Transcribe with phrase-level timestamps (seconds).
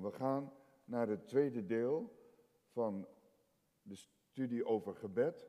[0.00, 0.52] We gaan
[0.84, 2.20] naar het tweede deel
[2.70, 3.06] van
[3.82, 5.48] de studie over gebed.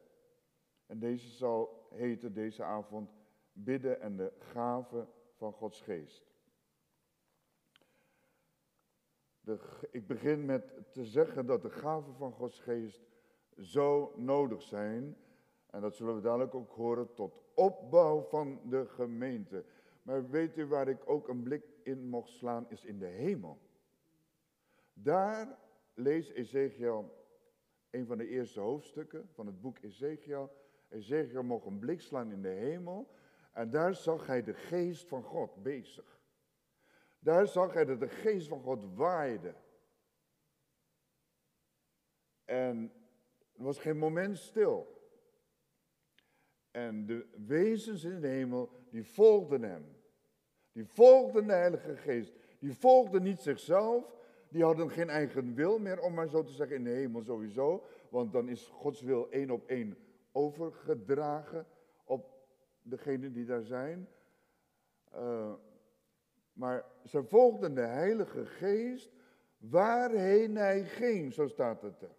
[0.85, 3.15] En deze zal heten deze avond
[3.51, 6.31] bidden en de gave van Gods geest.
[9.91, 13.01] Ik begin met te zeggen dat de gaven van Gods geest
[13.57, 15.17] zo nodig zijn.
[15.69, 19.65] En dat zullen we dadelijk ook horen tot opbouw van de gemeente.
[20.01, 23.59] Maar weet u waar ik ook een blik in mocht slaan, is in de hemel.
[24.93, 25.59] Daar
[25.93, 27.21] leest Ezekiel
[27.89, 30.51] een van de eerste hoofdstukken van het boek Ezekiel.
[30.89, 33.11] Ezekiel mocht een blik slaan in de hemel
[33.51, 36.21] en daar zag hij de geest van God bezig.
[37.19, 39.55] Daar zag hij dat de geest van God waaide.
[42.45, 42.93] En
[43.53, 45.01] er was geen moment stil.
[46.71, 50.01] En de wezens in de hemel, die volgden hem.
[50.71, 52.33] Die volgden de Heilige Geest.
[52.59, 54.11] Die volgden niet zichzelf.
[54.53, 57.83] Die hadden geen eigen wil meer, om maar zo te zeggen, in de hemel sowieso.
[58.09, 59.97] Want dan is Gods wil één op één
[60.31, 61.67] overgedragen
[62.03, 62.47] op
[62.81, 64.09] degenen die daar zijn.
[65.13, 65.53] Uh,
[66.53, 69.11] maar ze volgden de Heilige Geest
[69.57, 72.15] waarheen hij ging, zo staat het er.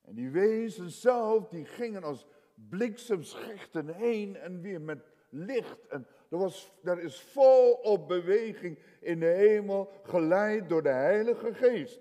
[0.00, 5.86] En die wezen zelf, die gingen als bliksemschichten heen en weer met licht.
[5.86, 12.00] En er, was, er is volop beweging in de hemel, geleid door de Heilige Geest.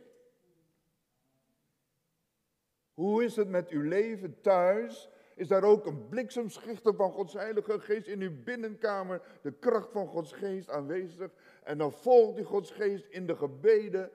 [2.93, 5.09] Hoe is het met uw leven thuis?
[5.35, 10.07] Is daar ook een bliksemschichter van Gods Heilige Geest in uw binnenkamer, de kracht van
[10.07, 11.31] Gods Geest aanwezig?
[11.63, 14.11] En dan volgt die Gods Geest in de gebeden?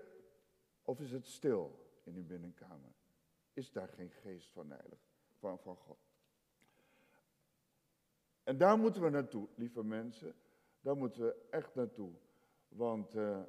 [0.83, 2.93] Of is het stil in uw binnenkamer?
[3.53, 4.99] Is daar geen geest van, heilig,
[5.39, 6.14] van, van God?
[8.45, 10.35] En daar moeten we naartoe, lieve mensen.
[10.81, 12.13] Daar moeten we echt naartoe.
[12.69, 13.43] Want uh,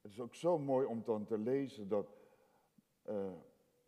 [0.00, 2.16] het is ook zo mooi om dan te lezen dat,
[3.08, 3.32] uh,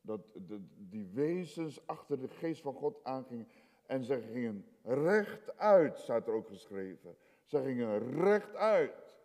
[0.00, 3.48] dat de, die wezens achter de geest van God aangingen.
[3.86, 7.16] En ze gingen rechtuit, staat er ook geschreven.
[7.44, 9.18] Ze gingen rechtuit.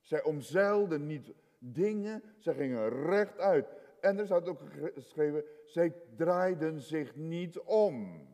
[0.00, 3.68] Zij omzeilden niet dingen, ze gingen rechtuit.
[4.00, 4.60] En er staat ook
[4.94, 8.24] geschreven, zij draaiden zich niet om.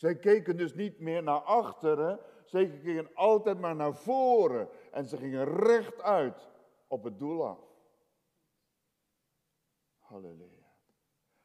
[0.00, 4.68] Zij keken dus niet meer naar achteren, zij keken altijd maar naar voren.
[4.90, 6.48] En ze gingen rechtuit
[6.86, 7.58] op het doel af.
[9.98, 10.72] Halleluja.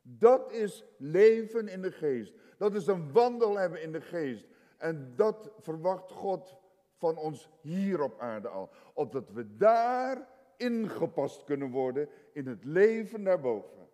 [0.01, 2.33] Dat is leven in de geest.
[2.57, 4.45] Dat is een wandel hebben in de geest.
[4.77, 6.57] En dat verwacht God
[6.93, 8.69] van ons hier op aarde al.
[8.93, 10.27] Opdat we daar
[10.57, 13.84] ingepast kunnen worden in het leven daarboven.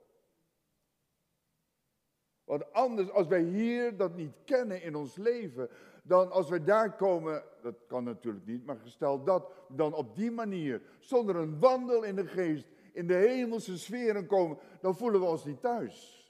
[2.52, 5.70] Want anders, als wij hier dat niet kennen in ons leven,
[6.04, 10.32] dan als we daar komen, dat kan natuurlijk niet, maar gestel dat, dan op die
[10.32, 15.26] manier, zonder een wandel in de geest, in de hemelse sferen komen, dan voelen we
[15.26, 16.26] ons niet thuis.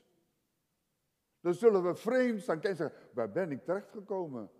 [1.39, 4.51] Dan zullen we vreemd staan en zeggen, waar ben ik terechtgekomen?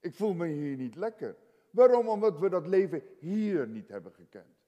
[0.00, 1.36] Ik voel me hier niet lekker.
[1.70, 2.08] Waarom?
[2.08, 4.58] Omdat we dat leven hier niet hebben gekend.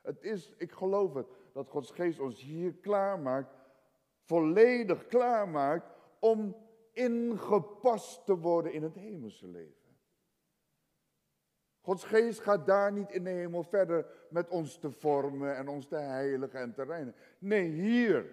[0.00, 1.26] Het is, ik geloof het,
[1.58, 3.54] dat Gods geest ons hier klaarmaakt,
[4.24, 6.56] volledig klaarmaakt om
[6.92, 9.96] ingepast te worden in het hemelse leven.
[11.80, 15.86] Gods geest gaat daar niet in de hemel verder met ons te vormen en ons
[15.86, 17.20] te heiligen en te reinigen.
[17.38, 18.30] Nee, hier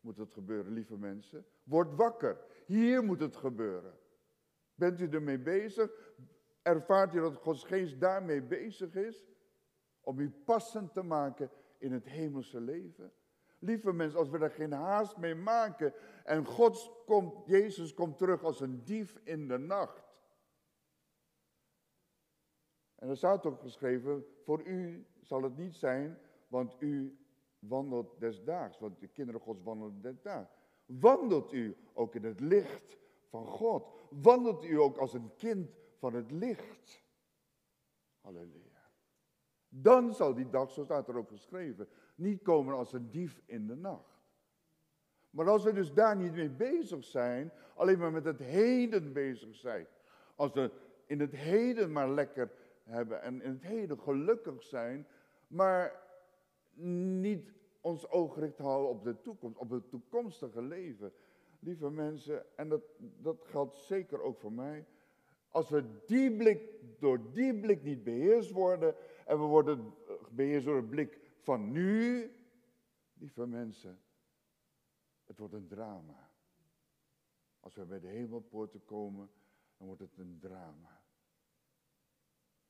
[0.00, 1.46] moet het gebeuren, lieve mensen.
[1.62, 2.40] Word wakker.
[2.66, 3.98] Hier moet het gebeuren.
[4.74, 6.12] Bent u ermee bezig?
[6.62, 9.26] Ervaart u dat Gods geest daarmee bezig is?
[10.00, 13.12] Om u passend te maken in het hemelse leven?
[13.58, 15.94] Lieve mensen, als we daar geen haast mee maken
[16.24, 20.16] en God komt, Jezus komt terug als een dief in de nacht.
[22.94, 26.18] En er staat ook geschreven, voor u zal het niet zijn,
[26.48, 27.18] want u
[27.58, 30.50] wandelt desdaags, want de kinderen Gods wandelen desdaags.
[30.86, 33.92] Wandelt u ook in het licht van God?
[34.10, 37.02] Wandelt u ook als een kind van het licht?
[38.20, 38.67] Halleluja.
[39.82, 43.66] Dan zal die dag, zo staat er ook geschreven, niet komen als een dief in
[43.66, 44.18] de nacht.
[45.30, 49.54] Maar als we dus daar niet mee bezig zijn, alleen maar met het heden bezig
[49.54, 49.86] zijn.
[50.34, 50.70] Als we
[51.06, 52.50] in het heden maar lekker
[52.82, 55.06] hebben en in het heden gelukkig zijn,
[55.46, 56.00] maar
[57.20, 61.12] niet ons oog gericht houden op de toekomst, op het toekomstige leven.
[61.60, 64.86] Lieve mensen, en dat, dat geldt zeker ook voor mij.
[65.48, 66.62] Als we die blik,
[66.98, 68.94] door die blik niet beheerst worden
[69.28, 69.94] en we worden
[70.30, 72.30] beheerst door een blik van nu,
[73.12, 74.02] lieve mensen,
[75.24, 76.30] het wordt een drama.
[77.60, 79.30] Als we bij de hemelpoorten komen,
[79.76, 81.02] dan wordt het een drama.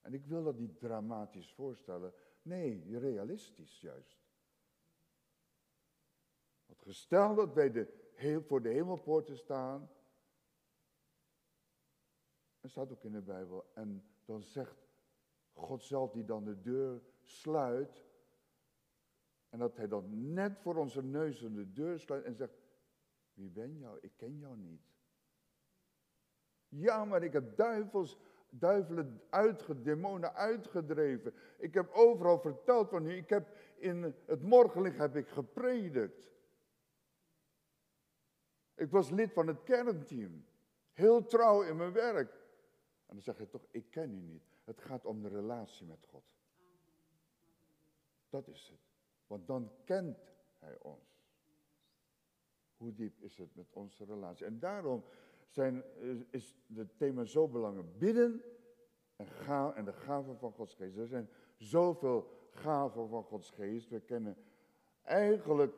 [0.00, 2.12] En ik wil dat niet dramatisch voorstellen.
[2.42, 4.18] Nee, realistisch juist.
[6.66, 9.90] Want gesteld dat wij de, voor de hemelpoorten staan,
[12.60, 14.87] dat staat ook in de Bijbel, en dan zegt
[15.58, 18.06] God zelf die dan de deur sluit,
[19.48, 22.52] en dat hij dan net voor onze neuzen de deur sluit en zegt,
[23.32, 23.98] wie ben jou?
[24.00, 24.82] Ik ken jou niet.
[26.68, 28.18] Ja, maar ik heb duivels,
[28.50, 31.34] duivelen uitge, demonen uitgedreven.
[31.58, 33.16] Ik heb overal verteld van u.
[33.16, 36.30] Ik heb in het morgenlicht heb ik gepredikt.
[38.74, 40.44] Ik was lid van het kernteam.
[40.92, 42.32] Heel trouw in mijn werk.
[43.06, 44.57] En dan zeg je toch, ik ken u niet.
[44.68, 46.24] Het gaat om de relatie met God.
[48.28, 48.80] Dat is het.
[49.26, 50.18] Want dan kent
[50.58, 51.26] hij ons.
[52.76, 54.46] Hoe diep is het met onze relatie?
[54.46, 55.04] En daarom
[55.48, 55.84] zijn,
[56.30, 57.98] is het thema zo belangrijk.
[57.98, 58.42] Bidden
[59.16, 59.26] en,
[59.74, 60.96] en de gaven van Gods geest.
[60.96, 63.88] Er zijn zoveel gaven van Gods geest.
[63.88, 64.36] We kennen
[65.02, 65.74] eigenlijk,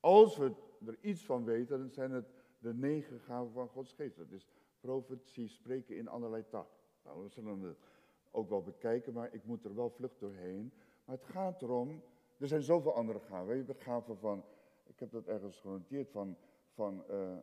[0.00, 0.54] als we
[0.86, 4.16] er iets van weten, dan zijn het de negen gaven van Gods geest.
[4.16, 4.48] Dat is
[4.80, 6.78] profetie, spreken in allerlei taal.
[7.10, 7.76] Nou, we zullen het
[8.30, 10.72] ook wel bekijken, maar ik moet er wel vlug doorheen.
[11.04, 12.02] Maar het gaat erom,
[12.38, 13.46] er zijn zoveel andere gaven.
[13.46, 14.44] We hebben gaven van,
[14.84, 16.36] ik heb dat ergens genoteerd, van,
[16.72, 17.36] van, uh,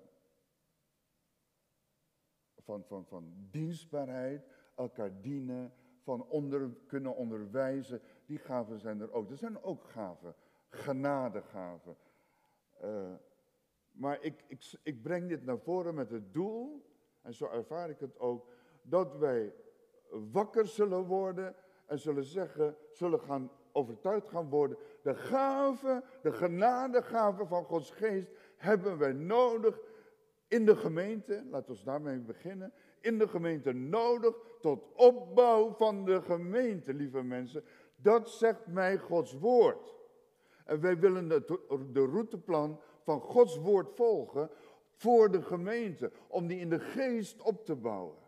[2.58, 8.02] van, van, van dienstbaarheid, elkaar dienen, van onder, kunnen onderwijzen.
[8.26, 9.30] Die gaven zijn er ook.
[9.30, 10.36] Er zijn ook gaven,
[10.70, 11.98] genadegaven.
[12.84, 13.14] Uh,
[13.92, 16.86] maar ik, ik, ik breng dit naar voren met het doel,
[17.22, 18.56] en zo ervaar ik het ook,
[18.90, 19.54] dat wij
[20.10, 21.56] wakker zullen worden
[21.86, 24.78] en zullen zeggen, zullen gaan overtuigd gaan worden.
[25.02, 29.80] De gave, de genadegave van Gods geest hebben wij nodig
[30.48, 31.44] in de gemeente.
[31.50, 32.74] Laten we daarmee beginnen.
[33.02, 37.64] In de gemeente nodig tot opbouw van de gemeente, lieve mensen.
[37.96, 39.96] Dat zegt mij Gods woord.
[40.66, 41.60] En wij willen de,
[41.92, 44.50] de routeplan van Gods woord volgen
[44.92, 46.12] voor de gemeente.
[46.28, 48.26] Om die in de geest op te bouwen.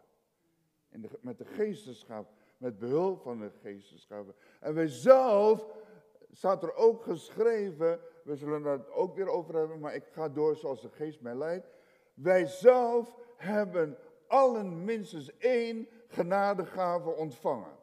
[1.21, 4.35] Met de geesteschap met behulp van de geestesgaven.
[4.59, 5.67] En wij zelf,
[6.31, 10.55] staat er ook geschreven, we zullen het ook weer over hebben, maar ik ga door
[10.55, 11.69] zoals de geest mij leidt.
[12.13, 13.97] Wij zelf hebben
[14.27, 17.77] allen minstens één genadegave ontvangen.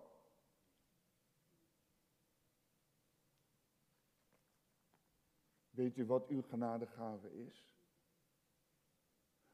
[5.71, 7.77] Weet u wat uw genadegave is?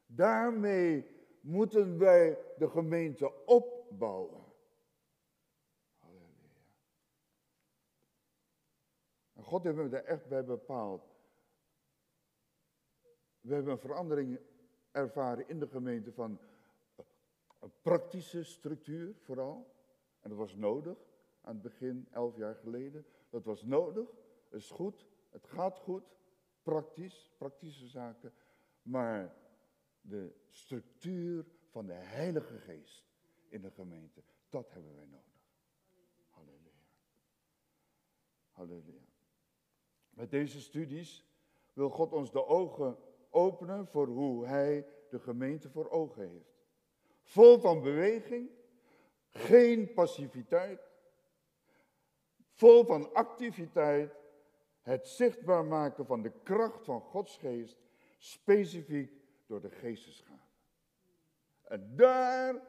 [0.05, 4.43] Daarmee moeten wij de gemeente opbouwen.
[9.35, 11.11] God heeft me er echt bij bepaald.
[13.41, 14.39] We hebben een verandering
[14.91, 16.39] ervaren in de gemeente van
[17.59, 19.75] een praktische structuur vooral.
[20.19, 20.97] En dat was nodig
[21.41, 23.05] aan het begin, elf jaar geleden.
[23.29, 24.09] Dat was nodig,
[24.49, 26.03] het is goed, het gaat goed,
[26.61, 28.33] praktisch, praktische zaken.
[28.81, 29.42] Maar
[30.03, 33.03] de structuur van de Heilige Geest
[33.49, 35.41] in de gemeente, dat hebben wij nodig.
[36.29, 36.87] Halleluja.
[38.51, 39.05] Halleluja.
[40.09, 41.25] Met deze studies
[41.73, 42.97] wil God ons de ogen
[43.29, 46.53] openen voor hoe Hij de gemeente voor ogen heeft.
[47.21, 48.49] Vol van beweging,
[49.29, 50.91] geen passiviteit,
[52.51, 54.15] vol van activiteit,
[54.81, 57.77] het zichtbaar maken van de kracht van Gods geest,
[58.17, 59.22] specifiek
[59.53, 60.49] door de geestesgaven.
[61.61, 62.61] En daar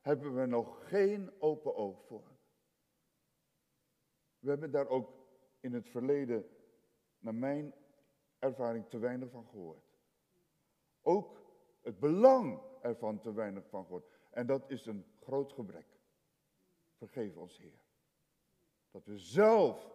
[0.00, 2.36] hebben we nog geen open oog voor.
[4.38, 5.12] We hebben daar ook
[5.60, 6.46] in het verleden
[7.18, 7.74] naar mijn
[8.38, 9.98] ervaring te weinig van gehoord.
[11.02, 11.42] Ook
[11.82, 14.06] het belang ervan te weinig van gehoord.
[14.30, 15.86] En dat is een groot gebrek.
[16.96, 17.80] Vergeef ons, Heer.
[18.90, 19.92] Dat we zelf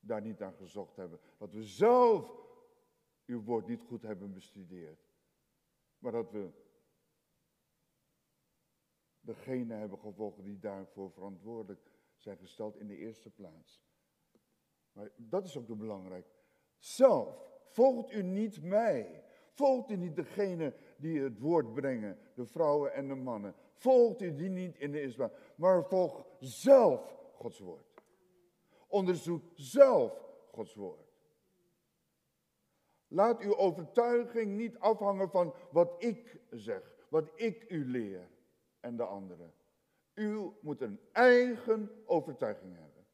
[0.00, 1.20] daar niet aan gezocht hebben.
[1.38, 2.46] Dat we zelf
[3.26, 5.07] uw woord niet goed hebben bestudeerd.
[5.98, 6.50] Maar dat we
[9.20, 13.82] degene hebben gevolgd die daarvoor verantwoordelijk zijn gesteld in de eerste plaats.
[14.92, 16.26] Maar dat is ook belangrijk
[16.78, 17.46] zelf.
[17.68, 19.24] Volgt u niet mij.
[19.50, 23.54] Volgt u niet degene die het woord brengen, de vrouwen en de mannen.
[23.72, 27.94] Volgt u die niet in de islam, maar volg zelf Gods woord.
[28.88, 31.07] Onderzoek zelf Gods woord.
[33.08, 38.28] Laat uw overtuiging niet afhangen van wat ik zeg, wat ik u leer
[38.80, 39.52] en de anderen.
[40.14, 43.04] U moet een eigen overtuiging hebben.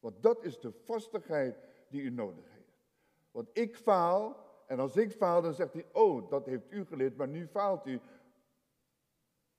[0.00, 2.78] Want dat is de vastigheid die u nodig heeft.
[3.30, 7.16] Want ik faal En als ik faal, dan zegt hij, oh, dat heeft u geleerd,
[7.16, 8.00] maar nu faalt u.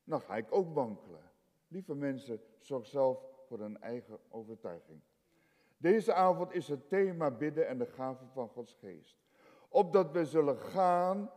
[0.04, 1.32] Dan ga ik ook wankelen.
[1.68, 5.02] Lieve mensen, zorg zelf voor een eigen overtuiging.
[5.78, 9.25] Deze avond is het thema bidden en de gaven van Gods geest.
[9.70, 11.32] Opdat we zullen gaan,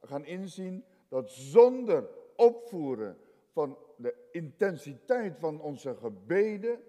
[0.00, 3.18] gaan inzien dat zonder opvoeren
[3.52, 6.80] van de intensiteit van onze gebeden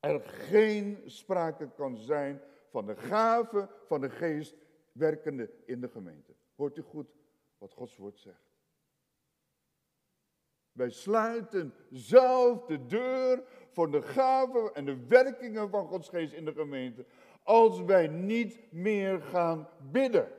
[0.00, 2.40] er geen sprake kan zijn
[2.70, 4.54] van de gave van de geest
[4.92, 6.34] werkende in de gemeente.
[6.54, 7.06] Hoort u goed
[7.58, 8.46] wat Gods woord zegt?
[10.72, 16.44] Wij sluiten zelf de deur voor de gaven en de werkingen van Gods geest in
[16.44, 17.06] de gemeente.
[17.46, 20.32] Als wij niet meer gaan bidden.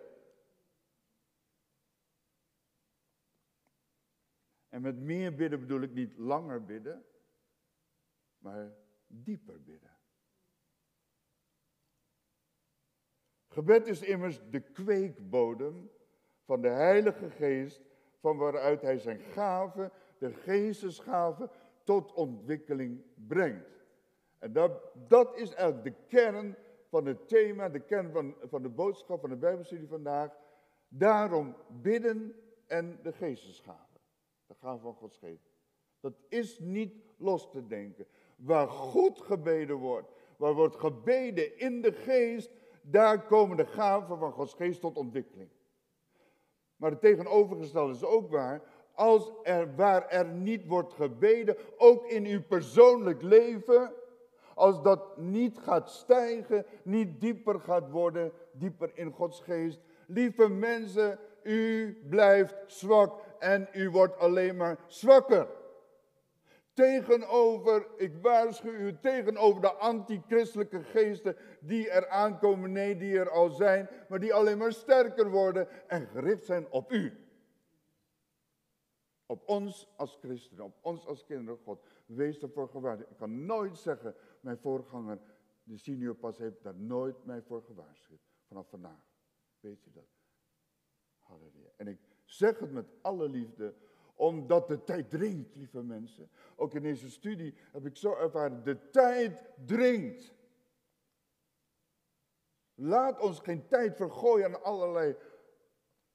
[4.69, 7.05] En met meer bidden bedoel ik niet langer bidden,
[8.37, 8.73] maar
[9.07, 9.97] dieper bidden.
[13.47, 15.91] Gebed is immers de kweekbodem
[16.43, 17.81] van de Heilige Geest,
[18.19, 21.49] van waaruit Hij zijn gaven, de geestesgaven,
[21.83, 23.85] tot ontwikkeling brengt.
[24.39, 26.55] En dat, dat is eigenlijk de kern
[26.97, 30.31] van het thema, de kern van, van de boodschap van de Bijbelstudie vandaag.
[30.87, 32.35] Daarom bidden
[32.67, 33.99] en de geestesgaven.
[34.45, 35.49] De gaven van Gods geest.
[35.99, 38.07] Dat is niet los te denken.
[38.35, 42.51] Waar goed gebeden wordt, waar wordt gebeden in de geest,
[42.81, 45.49] daar komen de gaven van Gods geest tot ontwikkeling.
[46.75, 48.61] Maar het tegenovergestelde is ook waar.
[48.93, 53.93] Als er, waar er niet wordt gebeden, ook in uw persoonlijk leven,
[54.57, 59.79] als dat niet gaat stijgen, niet dieper gaat worden, dieper in Gods geest.
[60.07, 65.47] Lieve mensen, u blijft zwak en u wordt alleen maar zwakker.
[66.73, 73.49] Tegenover, ik waarschuw u, tegenover de antichristelijke geesten die er aankomen, nee, die er al
[73.49, 77.13] zijn, maar die alleen maar sterker worden en gericht zijn op u.
[79.25, 81.79] Op ons als christenen, op ons als kinderen God.
[82.05, 83.11] Wees ervoor gewaarschuwd.
[83.11, 84.15] Ik kan nooit zeggen,
[84.47, 85.19] mijn voorganger,
[85.63, 88.21] de senior pas heeft daar nooit mij voor gewaarschuwd.
[88.47, 89.11] Vanaf vandaag.
[89.59, 90.07] Weet je dat?
[91.19, 91.69] Halleluja.
[91.77, 93.75] En ik zeg het met alle liefde,
[94.15, 96.29] omdat de tijd dringt, lieve mensen.
[96.55, 100.33] Ook in deze studie heb ik zo ervaren, de tijd dringt.
[102.73, 105.15] Laat ons geen tijd vergooien aan allerlei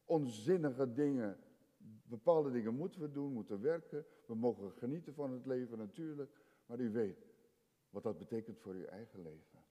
[0.05, 1.39] onzinnige dingen.
[2.05, 4.07] Bepaalde dingen moeten we doen, moeten werken.
[4.27, 6.41] We mogen genieten van het leven natuurlijk.
[6.67, 7.32] Maar u weet
[7.93, 9.65] wat dat betekent voor uw eigen leven.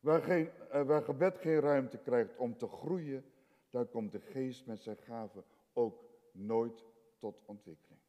[0.00, 3.24] Waar, geen, eh, gebed geen ruimte krijgt om te groeien,
[3.70, 6.84] daar komt de geest met zijn gaven ook nooit
[7.18, 8.00] tot ontwikkeling.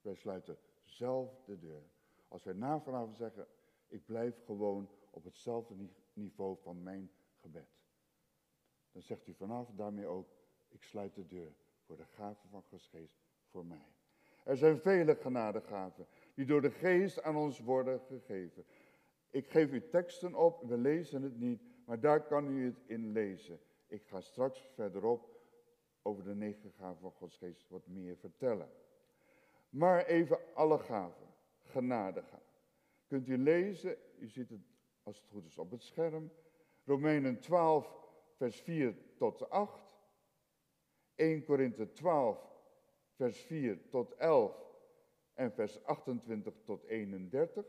[0.00, 1.82] Wij sluiten zelf de deur.
[2.28, 3.46] Als wij na vanavond zeggen,
[3.88, 5.74] ik blijf gewoon op hetzelfde
[6.12, 7.80] niveau van mijn gebed.
[8.92, 10.28] Dan zegt u vanavond daarmee ook,
[10.68, 11.52] ik sluit de deur
[11.84, 13.92] voor de gaven van Gods geest voor mij.
[14.44, 18.64] Er zijn vele genadegaven die door de geest aan ons worden gegeven.
[19.30, 23.12] Ik geef u teksten op, we lezen het niet, maar daar kan u het in
[23.12, 23.60] lezen.
[23.86, 25.40] Ik ga straks verderop
[26.02, 28.70] over de negen gaven van Gods geest wat meer vertellen.
[29.68, 31.26] Maar even alle gaven,
[31.62, 32.40] genadegaven.
[33.06, 34.60] Kunt u lezen, u ziet het
[35.02, 36.32] als het goed is op het scherm.
[36.84, 37.96] Romeinen 12,
[38.36, 39.96] vers 4 tot 8.
[41.14, 42.52] 1 Korinthe 12,
[43.14, 44.71] vers 4 tot 11
[45.42, 47.66] en vers 28 tot 31.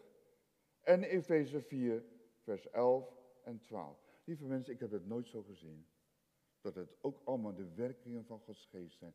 [0.81, 2.03] En Efeze 4,
[2.41, 3.97] vers 11 en 12.
[4.23, 5.85] Lieve mensen, ik heb het nooit zo gezien.
[6.61, 9.13] Dat het ook allemaal de werkingen van Gods geest zijn.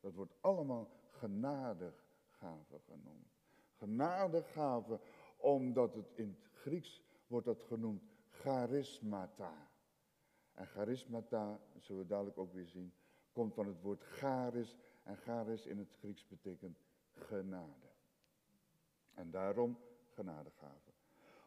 [0.00, 3.34] Dat wordt allemaal genadegaven genoemd.
[3.76, 5.00] Genadegaven,
[5.36, 9.70] omdat het in het Grieks wordt dat genoemd charismata.
[10.52, 12.92] En charismata, zullen we dadelijk ook weer zien,
[13.32, 14.76] komt van het woord charis.
[15.02, 16.78] En charis in het Grieks betekent
[17.10, 17.85] genade.
[19.16, 19.78] En daarom
[20.14, 20.92] genadegaven.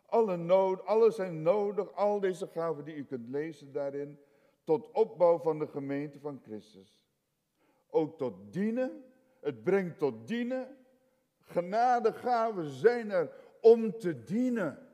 [0.05, 4.19] Alle nood, alles zijn nodig, al deze gaven die u kunt lezen daarin,
[4.63, 7.07] tot opbouw van de gemeente van Christus.
[7.89, 9.03] Ook tot dienen,
[9.39, 10.77] het brengt tot dienen.
[11.39, 14.87] Genadegaven zijn er om te dienen.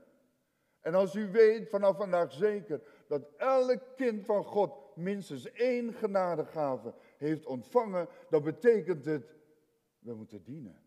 [0.82, 6.94] En als u weet vanaf vandaag zeker dat elk kind van God minstens één genadegave
[7.18, 9.36] heeft ontvangen, dan betekent het,
[10.00, 10.85] we moeten dienen.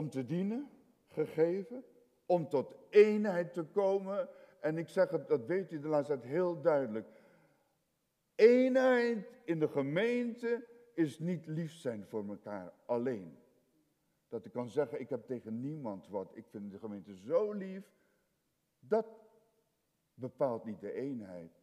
[0.00, 0.70] Om te dienen,
[1.06, 1.84] gegeven,
[2.26, 4.28] om tot eenheid te komen.
[4.60, 7.08] En ik zeg het, dat weet u de laatste tijd heel duidelijk.
[8.34, 13.38] Eenheid in de gemeente is niet lief zijn voor elkaar alleen.
[14.28, 16.36] Dat ik kan zeggen, ik heb tegen niemand wat.
[16.36, 17.84] Ik vind de gemeente zo lief.
[18.78, 19.06] Dat
[20.14, 21.62] bepaalt niet de eenheid.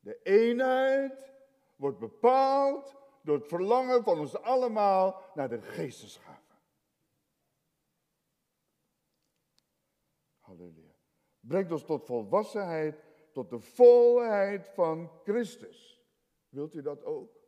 [0.00, 1.32] De eenheid
[1.76, 6.58] wordt bepaald door het verlangen van ons allemaal naar de geestesgaven.
[10.38, 10.94] Halleluja.
[11.40, 16.02] Brengt ons tot volwassenheid, tot de volheid van Christus.
[16.48, 17.40] Wilt u dat ook?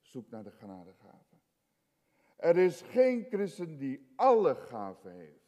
[0.00, 1.42] Zoek naar de genadegaven.
[2.36, 5.42] Er is geen christen die alle gaven heeft.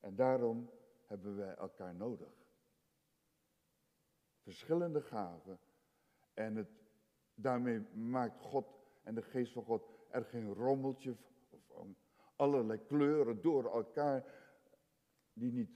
[0.00, 0.70] En daarom
[1.06, 2.32] hebben wij elkaar nodig.
[4.42, 5.60] Verschillende gaven.
[6.34, 6.79] En het,
[7.40, 8.66] daarmee maakt God
[9.02, 11.16] en de geest van God er geen rommeltje
[11.66, 11.96] van
[12.36, 14.24] allerlei kleuren door elkaar
[15.32, 15.70] die niet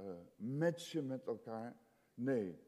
[0.00, 1.76] uh, matchen met elkaar.
[2.14, 2.58] Nee,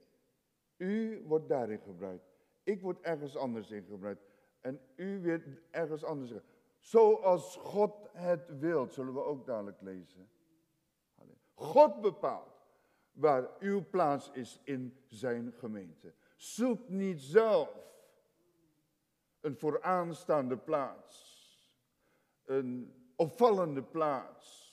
[0.76, 2.24] u wordt daarin gebruikt.
[2.62, 4.22] Ik word ergens anders in gebruikt.
[4.60, 6.32] En u weer ergens anders.
[6.78, 10.28] Zoals God het wilt, zullen we ook dadelijk lezen.
[11.54, 12.54] God bepaalt
[13.12, 16.14] waar uw plaats is in zijn gemeente.
[16.44, 17.68] Zoek niet zelf
[19.40, 21.38] een vooraanstaande plaats,
[22.44, 24.72] een opvallende plaats.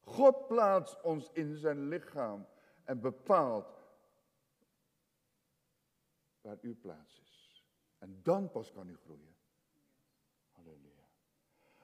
[0.00, 2.46] God plaatst ons in zijn lichaam
[2.84, 3.88] en bepaalt
[6.40, 7.64] waar uw plaats is.
[7.98, 9.36] En dan pas kan u groeien.
[10.50, 11.08] Halleluja.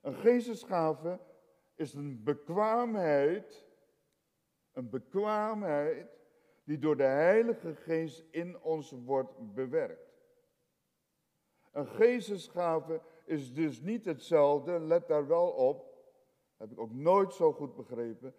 [0.00, 1.20] Een geestesgave
[1.74, 3.66] is een bekwaamheid,
[4.72, 6.21] een bekwaamheid
[6.64, 10.12] die door de Heilige Geest in ons wordt bewerkt.
[11.72, 15.92] Een geestesgave is dus niet hetzelfde, let daar wel op,
[16.56, 18.34] heb ik ook nooit zo goed begrepen,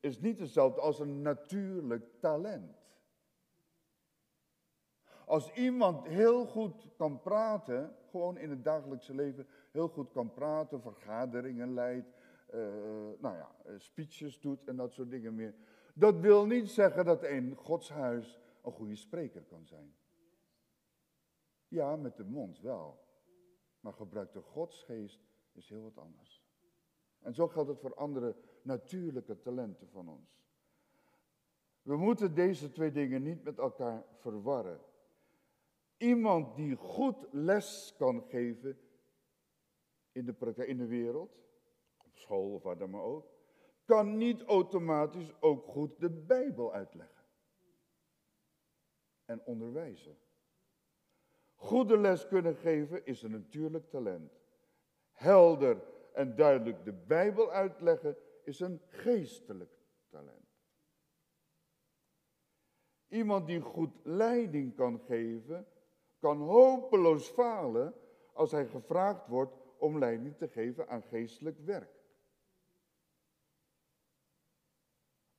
[0.00, 2.78] is niet hetzelfde als een natuurlijk talent.
[5.24, 10.80] Als iemand heel goed kan praten, gewoon in het dagelijkse leven heel goed kan praten,
[10.80, 12.12] vergaderingen leidt,
[12.54, 12.60] uh,
[13.18, 15.54] nou ja, eh, speeches doet en dat soort dingen meer.
[16.00, 19.94] Dat wil niet zeggen dat een godshuis een goede spreker kan zijn.
[21.68, 23.00] Ja, met de mond wel.
[23.80, 25.20] Maar gebruik de godsgeest
[25.52, 26.42] is heel wat anders.
[27.18, 30.44] En zo geldt het voor andere natuurlijke talenten van ons.
[31.82, 34.80] We moeten deze twee dingen niet met elkaar verwarren.
[35.96, 38.78] Iemand die goed les kan geven
[40.12, 41.40] in de, in de wereld,
[41.96, 43.39] op school of waar dan maar ook,
[43.90, 47.24] kan niet automatisch ook goed de Bijbel uitleggen
[49.24, 50.18] en onderwijzen.
[51.54, 54.32] Goede les kunnen geven is een natuurlijk talent.
[55.12, 59.72] Helder en duidelijk de Bijbel uitleggen is een geestelijk
[60.08, 60.48] talent.
[63.08, 65.66] Iemand die goed leiding kan geven,
[66.18, 67.94] kan hopeloos falen
[68.32, 71.99] als hij gevraagd wordt om leiding te geven aan geestelijk werk.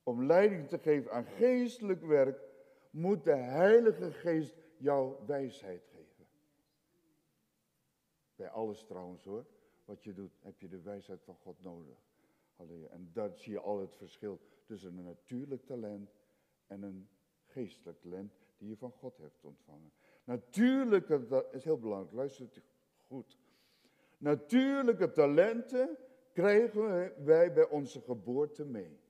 [0.02, 2.40] Om leiding te geven aan geestelijk werk
[2.90, 6.26] moet de Heilige Geest jou wijsheid geven.
[8.34, 9.46] Bij alles trouwens hoor
[9.84, 12.10] wat je doet, heb je de wijsheid van God nodig.
[12.90, 16.10] En daar zie je al het verschil tussen een natuurlijk talent
[16.66, 17.08] en een
[17.46, 19.92] geestelijk talent die je van God hebt ontvangen.
[20.24, 22.48] Natuurlijke, dat is heel belangrijk, luister
[23.06, 23.38] goed.
[24.18, 25.96] Natuurlijke talenten
[26.32, 29.00] krijgen wij bij onze geboorte mee.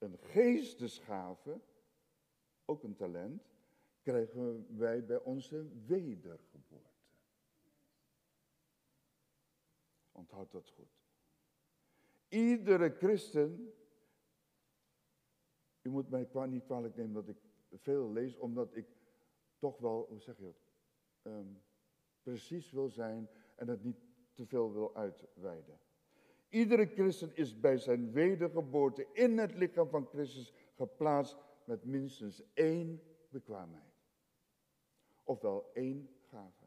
[0.00, 1.60] Een geestesgave,
[2.64, 3.42] ook een talent,
[4.02, 6.98] krijgen wij bij onze wedergeboorte.
[10.12, 10.98] Onthoud dat goed.
[12.28, 13.74] Iedere christen,
[15.82, 17.38] u moet mij niet kwalijk nemen dat ik
[17.70, 18.86] veel lees, omdat ik
[19.58, 20.60] toch wel, hoe zeg je dat,
[21.22, 21.52] ehm,
[22.22, 23.98] precies wil zijn en het niet
[24.32, 25.78] te veel wil uitweiden.
[26.50, 33.02] Iedere christen is bij zijn wedergeboorte in het lichaam van Christus geplaatst met minstens één
[33.28, 33.94] bekwaamheid.
[35.24, 36.64] Ofwel één gave.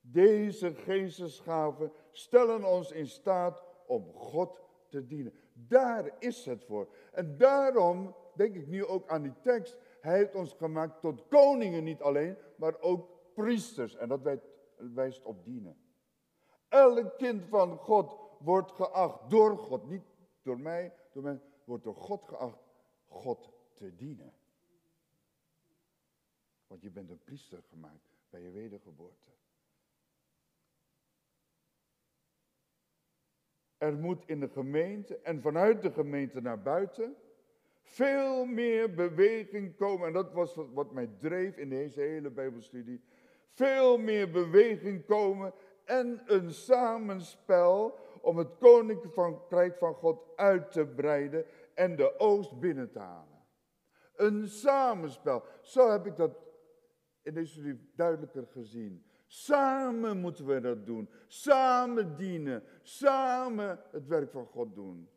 [0.00, 5.32] Deze geestesgaven stellen ons in staat om God te dienen.
[5.52, 6.88] Daar is het voor.
[7.12, 9.76] En daarom denk ik nu ook aan die tekst.
[10.00, 13.96] Hij heeft ons gemaakt tot koningen niet alleen, maar ook priesters.
[13.96, 14.40] En dat
[14.76, 15.76] wijst op dienen.
[16.68, 20.04] Elk kind van God wordt geacht door God, niet
[20.42, 22.58] door mij, door mij, wordt door God geacht
[23.08, 24.32] God te dienen.
[26.66, 29.30] Want je bent een priester gemaakt bij je wedergeboorte.
[33.78, 37.16] Er moet in de gemeente en vanuit de gemeente naar buiten
[37.82, 40.06] veel meer beweging komen.
[40.06, 43.00] En dat was wat mij dreef in deze hele Bijbelstudie.
[43.48, 45.52] Veel meer beweging komen
[45.84, 52.90] en een samenspel om het koninkrijk van God uit te breiden en de oost binnen
[52.90, 53.44] te halen.
[54.16, 55.44] Een samenspel.
[55.62, 56.36] Zo heb ik dat
[57.22, 59.06] in deze studie duidelijker gezien.
[59.26, 61.10] Samen moeten we dat doen.
[61.26, 62.64] Samen dienen.
[62.82, 65.08] Samen het werk van God doen.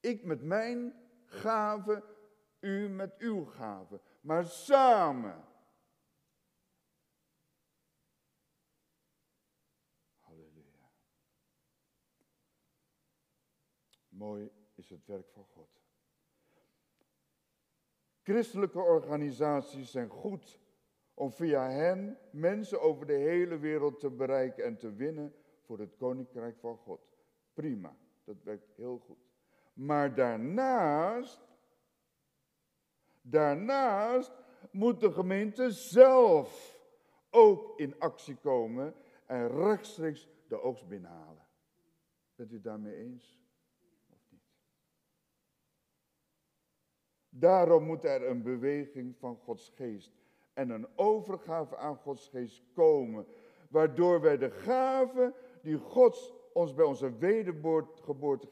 [0.00, 0.94] Ik met mijn
[1.24, 2.04] gave,
[2.60, 4.00] u met uw gave.
[4.20, 5.44] Maar samen.
[10.20, 10.90] Halleluja.
[14.18, 15.68] Mooi is het werk van God.
[18.22, 20.60] Christelijke organisaties zijn goed
[21.14, 25.96] om via hen mensen over de hele wereld te bereiken en te winnen voor het
[25.96, 27.00] koninkrijk van God.
[27.54, 29.28] Prima, dat werkt heel goed.
[29.72, 31.46] Maar daarnaast,
[33.20, 34.32] daarnaast
[34.70, 36.78] moet de gemeente zelf
[37.30, 38.94] ook in actie komen
[39.26, 41.46] en rechtstreeks de oogst binnenhalen.
[42.34, 43.38] Bent u daarmee eens?
[44.06, 44.42] Of niet?
[47.38, 50.12] Daarom moet er een beweging van Gods geest
[50.52, 53.26] en een overgave aan Gods geest komen,
[53.68, 58.46] waardoor wij de gave die God ons bij onze wedergeboorte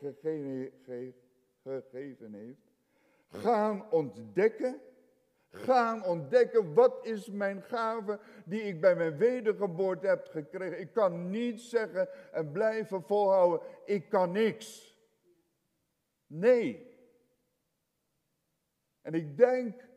[1.62, 2.72] gegeven heeft,
[3.28, 4.80] gaan ontdekken.
[5.50, 10.80] Gaan ontdekken, wat is mijn gave die ik bij mijn wedergeboorte heb gekregen.
[10.80, 14.98] Ik kan niet zeggen en blijven volhouden, ik kan niks.
[16.26, 16.95] Nee.
[19.06, 19.88] En ik denk,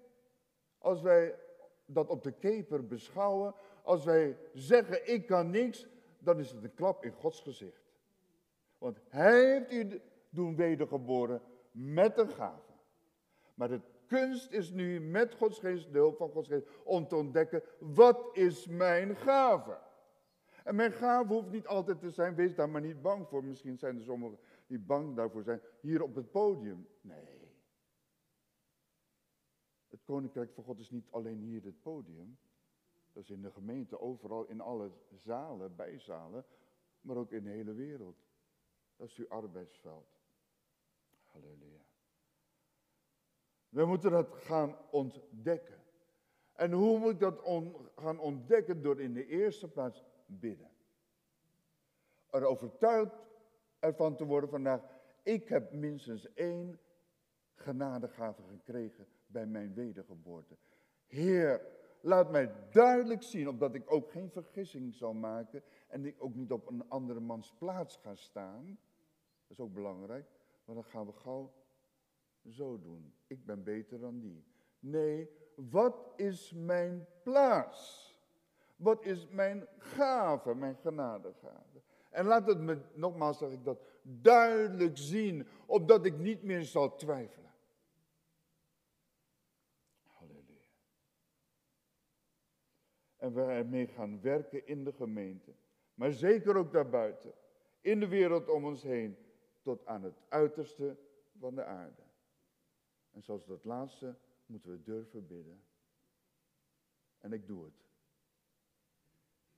[0.78, 1.36] als wij
[1.86, 5.88] dat op de keper beschouwen, als wij zeggen ik kan niks,
[6.20, 7.82] dan is het een klap in Gods gezicht.
[8.78, 11.42] Want Hij heeft u doen wedergeboren
[11.72, 12.72] met een gave.
[13.54, 17.16] Maar de kunst is nu met Gods geest, de hulp van Gods geest, om te
[17.16, 19.78] ontdekken, wat is mijn gave?
[20.64, 23.44] En mijn gave hoeft niet altijd te zijn, wees daar maar niet bang voor.
[23.44, 26.88] Misschien zijn er sommigen die bang daarvoor zijn, hier op het podium.
[27.02, 27.39] Nee.
[30.10, 32.38] Koninkrijk van God is niet alleen hier het podium.
[33.14, 36.46] Dat is in de gemeente, overal in alle zalen, bijzalen,
[37.02, 38.18] maar ook in de hele wereld.
[38.96, 40.08] Dat is uw arbeidsveld.
[41.26, 41.86] Halleluja.
[43.70, 45.84] We moeten dat gaan ontdekken.
[46.54, 47.42] En hoe moet ik dat
[47.96, 48.82] gaan ontdekken?
[48.82, 50.72] Door in de eerste plaats bidden.
[52.30, 53.16] Er overtuigd
[53.80, 54.82] ervan te worden vandaag,
[55.24, 56.80] ik heb minstens één
[57.56, 60.58] genadegave gekregen bij mijn wedergeboorte.
[61.08, 61.62] Heer,
[62.02, 66.52] laat mij duidelijk zien, opdat ik ook geen vergissing zal maken en ik ook niet
[66.52, 68.66] op een andere mans plaats ga staan.
[69.48, 70.26] Dat is ook belangrijk,
[70.66, 71.52] want dan gaan we gauw
[72.48, 73.14] zo doen.
[73.28, 74.44] Ik ben beter dan die.
[74.80, 78.08] Nee, wat is mijn plaats?
[78.76, 81.82] Wat is mijn gave, mijn genadegave?
[82.10, 86.96] En laat het me, nogmaals zeg ik dat, duidelijk zien, opdat ik niet meer zal
[86.96, 87.49] twijfelen.
[93.30, 95.54] En we ermee gaan werken in de gemeente.
[95.94, 97.34] Maar zeker ook daarbuiten,
[97.82, 99.18] in de wereld om ons heen,
[99.62, 100.98] tot aan het uiterste
[101.38, 102.02] van de aarde.
[103.12, 104.16] En zoals dat laatste
[104.46, 105.64] moeten we durven bidden.
[107.18, 107.88] En ik doe het.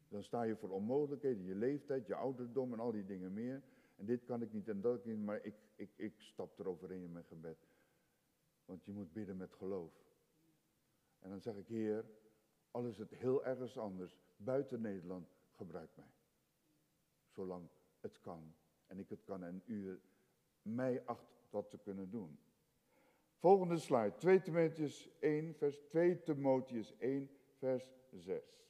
[0.08, 3.64] Dan sta je voor onmogelijkheden, je leeftijd, je ouderdom en al die dingen meer.
[3.96, 7.12] En dit kan ik niet en dat niet, maar ik, ik, ik stap eroverheen in
[7.12, 7.68] mijn gebed.
[8.66, 9.94] Want je moet bidden met geloof.
[11.20, 12.06] En dan zeg ik, Heer,
[12.72, 16.14] al is het heel ergens anders, buiten Nederland, gebruik mij.
[17.28, 18.54] Zolang het kan
[18.88, 20.02] en ik het kan en u
[20.62, 22.40] mij acht dat te kunnen doen.
[23.36, 28.66] Volgende slide, 2 Timotheus 1, vers 2 Timotheus 1, vers 6.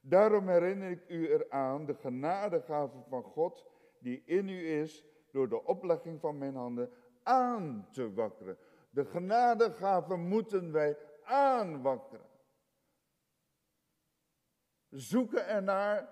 [0.00, 3.66] Daarom herinner ik u eraan de genadegave van God
[3.98, 6.90] die in u is door de oplegging van mijn handen
[7.22, 8.56] aan te wakkeren.
[8.90, 12.34] De genadegave moeten wij aanwakkeren
[14.90, 16.08] zoeken ernaar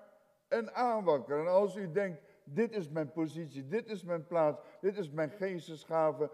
[0.49, 1.41] en aanwakkeren.
[1.41, 5.31] En als u denkt, dit is mijn positie, dit is mijn plaats, dit is mijn
[5.31, 6.31] geestesgave,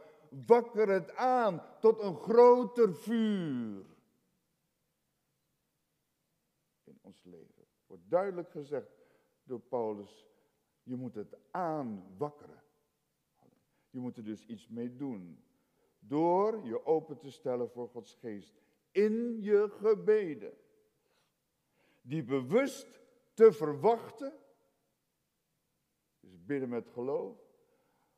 [0.46, 3.85] wakker het aan tot een groter vuur
[6.85, 7.66] in ons leven.
[7.87, 8.90] Wordt duidelijk gezegd
[9.42, 10.29] door Paulus,
[10.83, 12.62] je moet het aanwakkeren.
[13.90, 15.44] Je moet er dus iets mee doen.
[15.98, 18.55] Door je open te stellen voor Gods geest.
[18.90, 20.53] In je gebeden
[22.00, 23.00] die bewust
[23.34, 24.32] te verwachten,
[26.20, 27.38] dus bidden met geloof,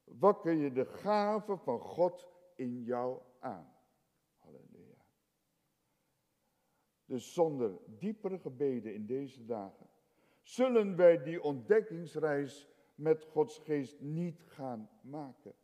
[0.04, 3.74] wakker je de gave van God in jou aan.
[4.38, 5.04] Halleluja.
[7.04, 9.90] Dus zonder diepere gebeden in deze dagen
[10.42, 15.54] zullen wij die ontdekkingsreis met Gods geest niet gaan maken.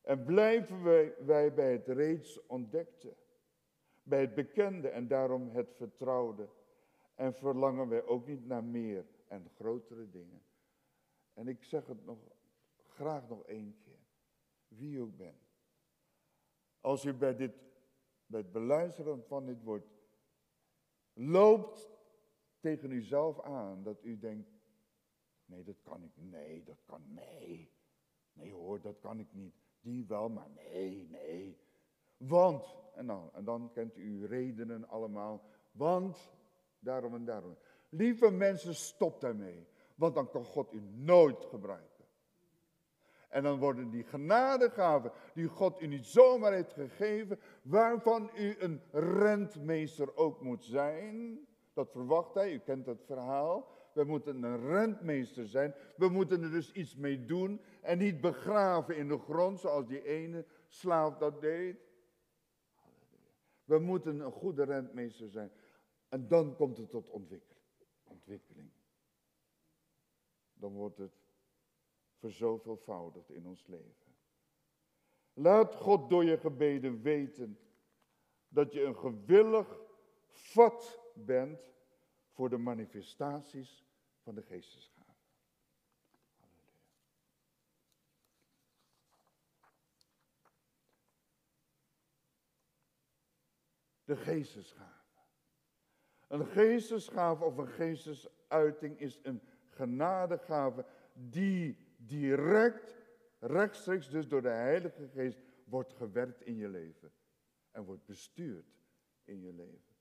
[0.00, 3.16] En blijven wij, wij bij het reeds ontdekte,
[4.08, 6.48] bij het bekende en daarom het vertrouwde.
[7.14, 10.42] En verlangen wij ook niet naar meer en grotere dingen.
[11.34, 12.18] En ik zeg het nog
[12.88, 13.98] graag nog één keer,
[14.68, 15.42] wie u ook bent.
[16.80, 17.52] Als u bij, dit,
[18.26, 19.86] bij het beluisteren van dit woord
[21.12, 21.90] loopt
[22.60, 24.50] tegen uzelf aan, dat u denkt,
[25.44, 27.72] nee dat kan ik, nee dat kan, nee.
[28.32, 29.54] Nee hoor, dat kan ik niet.
[29.80, 31.58] Die wel, maar nee, nee.
[32.16, 36.32] Want, en dan, en dan kent u redenen allemaal, want,
[36.78, 37.56] daarom en daarom.
[37.88, 42.04] Lieve mensen, stop daarmee, want dan kan God u nooit gebruiken.
[43.28, 48.82] En dan worden die genadegaven die God u niet zomaar heeft gegeven, waarvan u een
[48.92, 51.38] rentmeester ook moet zijn.
[51.72, 53.76] Dat verwacht hij, u kent het verhaal.
[53.92, 55.74] We moeten een rentmeester zijn.
[55.96, 60.02] We moeten er dus iets mee doen en niet begraven in de grond zoals die
[60.02, 61.87] ene slaaf dat deed.
[63.68, 65.50] We moeten een goede rentmeester zijn.
[66.08, 67.10] En dan komt het tot
[68.04, 68.70] ontwikkeling.
[70.54, 71.12] Dan wordt het
[72.16, 74.14] verzoveelvoudigd in ons leven.
[75.32, 77.58] Laat God door je gebeden weten
[78.48, 79.80] dat je een gewillig
[80.26, 81.72] vat bent
[82.28, 83.84] voor de manifestaties
[84.22, 84.97] van de geestesgave.
[94.08, 95.20] De geestesgave.
[96.28, 102.96] Een geestesgave of een geestesuiting is een genadegave die direct,
[103.38, 107.12] rechtstreeks dus door de Heilige Geest wordt gewerkt in je leven.
[107.70, 108.66] En wordt bestuurd
[109.24, 109.96] in je leven.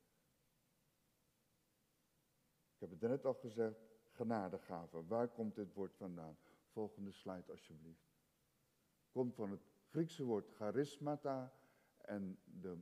[2.74, 3.80] Ik heb het net al gezegd,
[4.12, 5.08] genadegaven.
[5.08, 6.38] Waar komt dit woord vandaan?
[6.67, 8.10] Volgende slide alsjeblieft.
[9.12, 11.54] Komt van het Griekse woord charismata
[11.98, 12.78] en, de,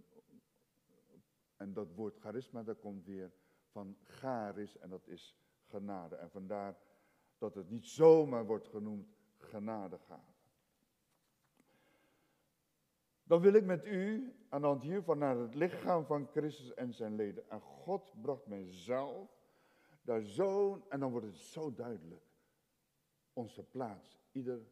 [1.58, 3.32] en dat woord charismata komt weer
[3.72, 6.16] van charis en dat is genade.
[6.16, 6.78] En vandaar
[7.38, 10.34] dat het niet zomaar wordt genoemd genadegave.
[13.24, 16.94] Dan wil ik met u aan de hand hiervan naar het lichaam van Christus en
[16.94, 17.50] zijn leden.
[17.50, 19.30] En God bracht mij zelf
[20.02, 22.26] daar zo, en dan wordt het zo duidelijk,
[23.34, 24.68] onze plaats, ieder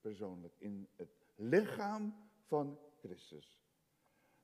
[0.00, 2.14] persoonlijk, in het lichaam
[2.46, 3.60] van Christus.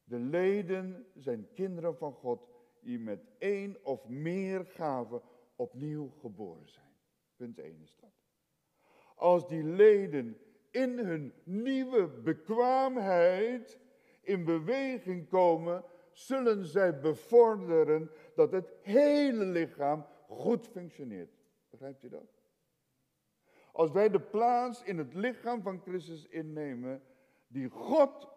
[0.07, 2.49] De leden zijn kinderen van God
[2.81, 5.23] die met één of meer gaven
[5.57, 6.95] opnieuw geboren zijn.
[7.37, 8.11] Punt 1 is dat.
[9.15, 10.39] Als die leden
[10.71, 13.79] in hun nieuwe bekwaamheid
[14.21, 21.31] in beweging komen, zullen zij bevorderen dat het hele lichaam goed functioneert.
[21.71, 22.37] Begrijpt u dat?
[23.73, 27.03] Als wij de plaats in het lichaam van Christus innemen,
[27.47, 28.29] die God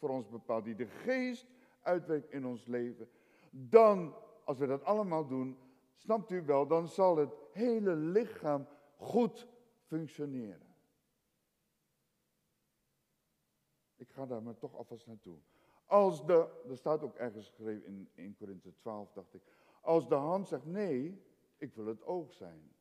[0.00, 1.46] voor ons bepaalt, die de geest
[1.82, 3.08] uitwerkt in ons leven,
[3.50, 5.58] dan, als we dat allemaal doen,
[5.94, 9.48] snapt u wel, dan zal het hele lichaam goed
[9.86, 10.74] functioneren.
[13.96, 15.38] Ik ga daar maar toch alvast naartoe.
[15.84, 19.42] Als de, er staat ook ergens geschreven in 1 Korinthe 12, dacht ik.
[19.80, 21.24] Als de hand zegt nee,
[21.56, 22.72] ik wil het oog zijn.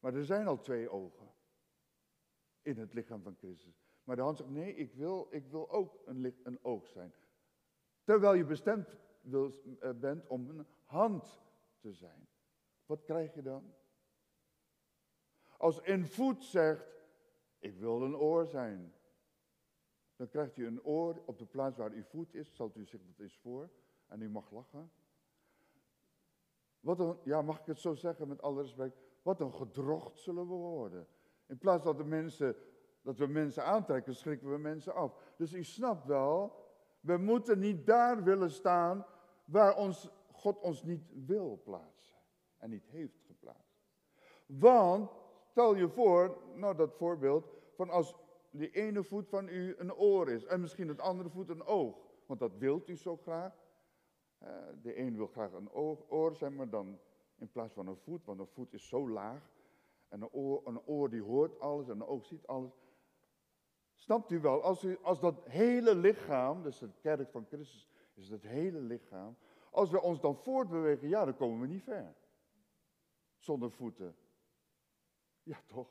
[0.00, 1.32] Maar er zijn al twee ogen
[2.62, 3.87] in het lichaam van Christus.
[4.08, 7.14] Maar de hand zegt nee, ik wil, ik wil ook een, een oog zijn.
[8.04, 8.96] Terwijl je bestemd
[9.30, 11.42] eh, bent om een hand
[11.80, 12.28] te zijn.
[12.86, 13.74] Wat krijg je dan?
[15.56, 17.06] Als een voet zegt,
[17.58, 18.94] ik wil een oor zijn.
[20.16, 22.48] Dan krijgt u een oor op de plaats waar uw voet is.
[22.48, 23.70] Stelt u zich dat eens voor.
[24.06, 24.92] En u mag lachen.
[26.80, 28.98] Wat een, ja, mag ik het zo zeggen met alle respect.
[29.22, 31.06] Wat een gedrocht zullen we worden.
[31.46, 32.56] In plaats dat, de mensen,
[33.08, 35.12] dat we mensen aantrekken, schrikken we mensen af.
[35.36, 36.52] Dus u snapt wel,
[37.00, 39.06] we moeten niet daar willen staan
[39.44, 42.16] waar ons, God ons niet wil plaatsen.
[42.56, 43.86] En niet heeft geplaatst.
[44.46, 45.10] Want,
[45.44, 48.14] stel je voor, nou dat voorbeeld, van als
[48.50, 51.96] die ene voet van u een oor is en misschien het andere voet een oog.
[52.26, 53.52] Want dat wilt u zo graag.
[54.38, 54.50] Eh,
[54.82, 55.72] de een wil graag een
[56.08, 56.98] oor zijn, maar dan
[57.36, 59.50] in plaats van een voet, want een voet is zo laag.
[60.08, 62.72] En een oor, een oor die hoort alles en een oog ziet alles.
[63.98, 68.28] Snapt u wel, als, u, als dat hele lichaam, dus de kerk van Christus is
[68.28, 69.36] het hele lichaam,
[69.70, 72.14] als we ons dan voortbewegen, ja, dan komen we niet ver.
[73.36, 74.16] Zonder voeten.
[75.42, 75.88] Ja, toch?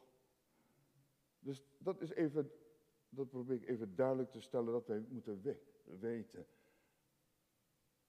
[1.40, 2.52] Dus dat is even,
[3.10, 5.42] dat probeer ik even duidelijk te stellen, dat wij moeten
[5.84, 6.48] weten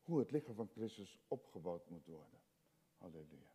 [0.02, 2.40] hoe het lichaam van Christus opgebouwd moet worden.
[2.98, 3.50] Halleluja.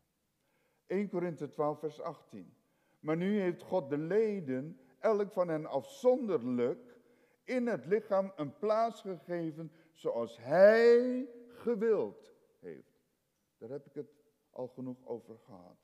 [0.86, 2.54] 1 Korinthe 12, vers 18.
[3.00, 7.00] Maar nu heeft God de leden, elk van hen afzonderlijk,
[7.44, 13.02] in het lichaam een plaats gegeven zoals Hij gewild heeft.
[13.58, 14.14] Daar heb ik het
[14.50, 15.78] al genoeg over gehad.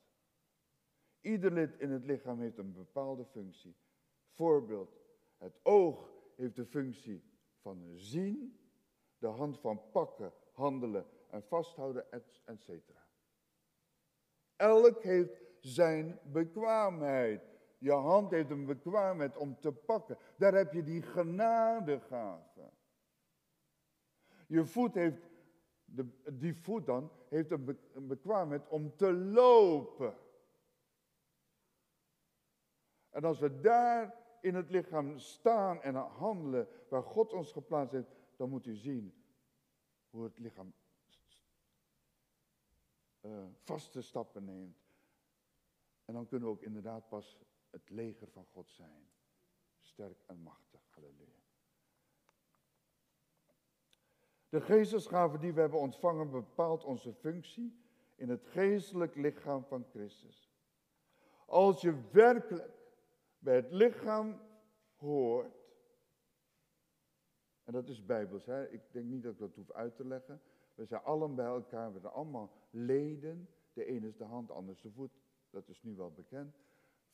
[1.21, 3.75] Ieder lid in het lichaam heeft een bepaalde functie.
[4.29, 4.97] Voorbeeld,
[5.37, 7.23] het oog heeft de functie
[7.61, 8.59] van zien,
[9.17, 12.11] de hand van pakken, handelen en vasthouden,
[12.45, 12.69] etc.
[14.55, 17.48] Elk heeft zijn bekwaamheid.
[17.79, 20.17] Je hand heeft een bekwaamheid om te pakken.
[20.37, 22.69] Daar heb je die genadegave.
[24.47, 25.29] Je voet heeft,
[25.85, 30.17] de, die voet dan, heeft een, een bekwaamheid om te lopen.
[33.09, 38.09] En als we daar in het lichaam staan en handelen waar God ons geplaatst heeft,
[38.35, 39.23] dan moet u zien
[40.09, 40.73] hoe het lichaam
[43.21, 44.77] uh, vaste stappen neemt.
[46.05, 49.09] En dan kunnen we ook inderdaad pas het leger van God zijn.
[49.79, 50.81] Sterk en machtig.
[50.89, 51.39] Halleluja.
[54.49, 57.79] De geestesgave die we hebben ontvangen bepaalt onze functie
[58.15, 60.51] in het geestelijk lichaam van Christus.
[61.45, 62.71] Als je werkelijk
[63.39, 64.41] bij het lichaam
[64.95, 65.57] hoort,
[67.63, 68.69] en dat is bijbels, hè?
[68.69, 70.41] ik denk niet dat ik dat hoef uit te leggen.
[70.75, 73.49] We zijn allen bij elkaar, we zijn allemaal leden.
[73.73, 75.11] De ene is de hand, de is de voet,
[75.49, 76.55] dat is nu wel bekend.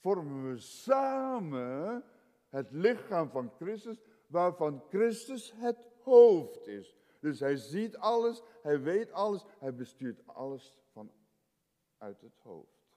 [0.06, 2.04] Vormen we samen
[2.50, 6.96] het lichaam van Christus, waarvan Christus het hoofd is.
[7.20, 12.88] Dus hij ziet alles, hij weet alles, hij bestuurt alles vanuit het hoofd,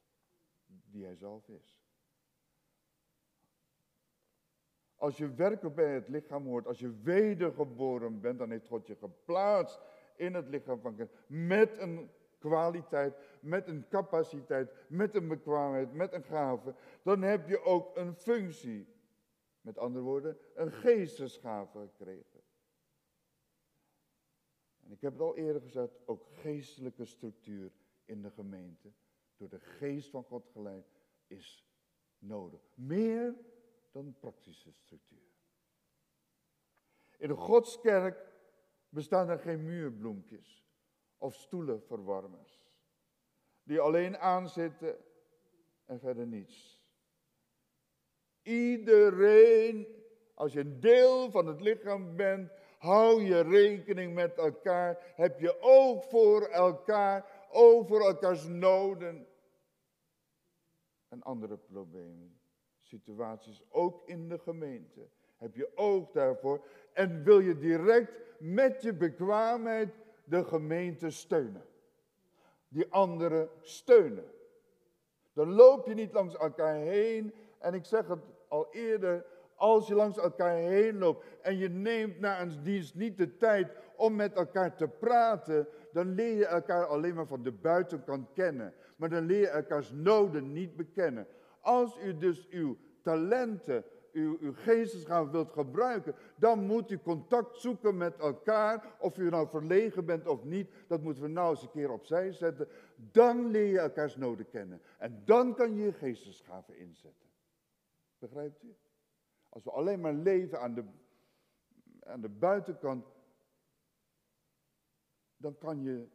[0.67, 1.81] die hij zelf is.
[4.97, 8.97] Als je werkelijk bij het lichaam hoort, als je wedergeboren bent, dan heeft God je
[8.97, 9.81] geplaatst
[10.17, 11.19] in het lichaam van Christus.
[11.27, 16.75] Met een kwaliteit, met een capaciteit, met een bekwaamheid, met een gave.
[17.03, 18.97] Dan heb je ook een functie.
[19.61, 22.41] Met andere woorden, een geestesgave gekregen.
[24.85, 27.73] En ik heb het al eerder gezegd, ook geestelijke structuur
[28.05, 28.93] in de gemeente,
[29.37, 30.87] door de geest van God geleid,
[31.27, 31.67] is
[32.19, 32.61] nodig.
[32.75, 33.35] Meer
[33.91, 35.27] dan praktische structuur.
[37.19, 38.33] In de Godskerk
[38.89, 40.68] bestaan er geen muurbloempjes
[41.19, 42.61] of stoelenverwarmers,
[43.63, 44.97] die alleen aanzitten
[45.85, 46.83] en verder niets.
[48.43, 49.87] Iedereen,
[50.35, 55.61] als je een deel van het lichaam bent, hou je rekening met elkaar, heb je
[55.61, 59.27] oog voor elkaar, over elkaars noden
[61.09, 62.39] en andere problemen
[62.89, 65.09] situaties, ook in de gemeente.
[65.37, 69.95] Heb je oog daarvoor en wil je direct met je bekwaamheid
[70.29, 71.65] de gemeente steunen.
[72.69, 74.25] Die anderen steunen.
[75.33, 77.35] Dan loop je niet langs elkaar heen.
[77.59, 82.21] En ik zeg het al eerder, als je langs elkaar heen loopt en je neemt
[82.21, 86.87] na een dienst niet de tijd om met elkaar te praten, dan leer je elkaar
[86.87, 88.75] alleen maar van de buitenkant kennen.
[88.97, 91.27] Maar dan leer je elkaars noden niet bekennen.
[91.61, 93.85] Als u dus uw talenten,
[94.19, 98.97] uw, uw geestesgaven wilt gebruiken, dan moet u contact zoeken met elkaar.
[98.99, 102.33] Of u nou verlegen bent of niet, dat moeten we nou eens een keer opzij
[102.33, 102.69] zetten.
[102.97, 104.81] Dan leer je elkaars noden kennen.
[104.99, 107.29] En dan kan je je geestesgaven inzetten.
[108.19, 108.77] Begrijpt u?
[109.49, 110.85] Als we alleen maar leven aan de,
[112.01, 113.07] aan de buitenkant,
[115.37, 116.09] dan kan je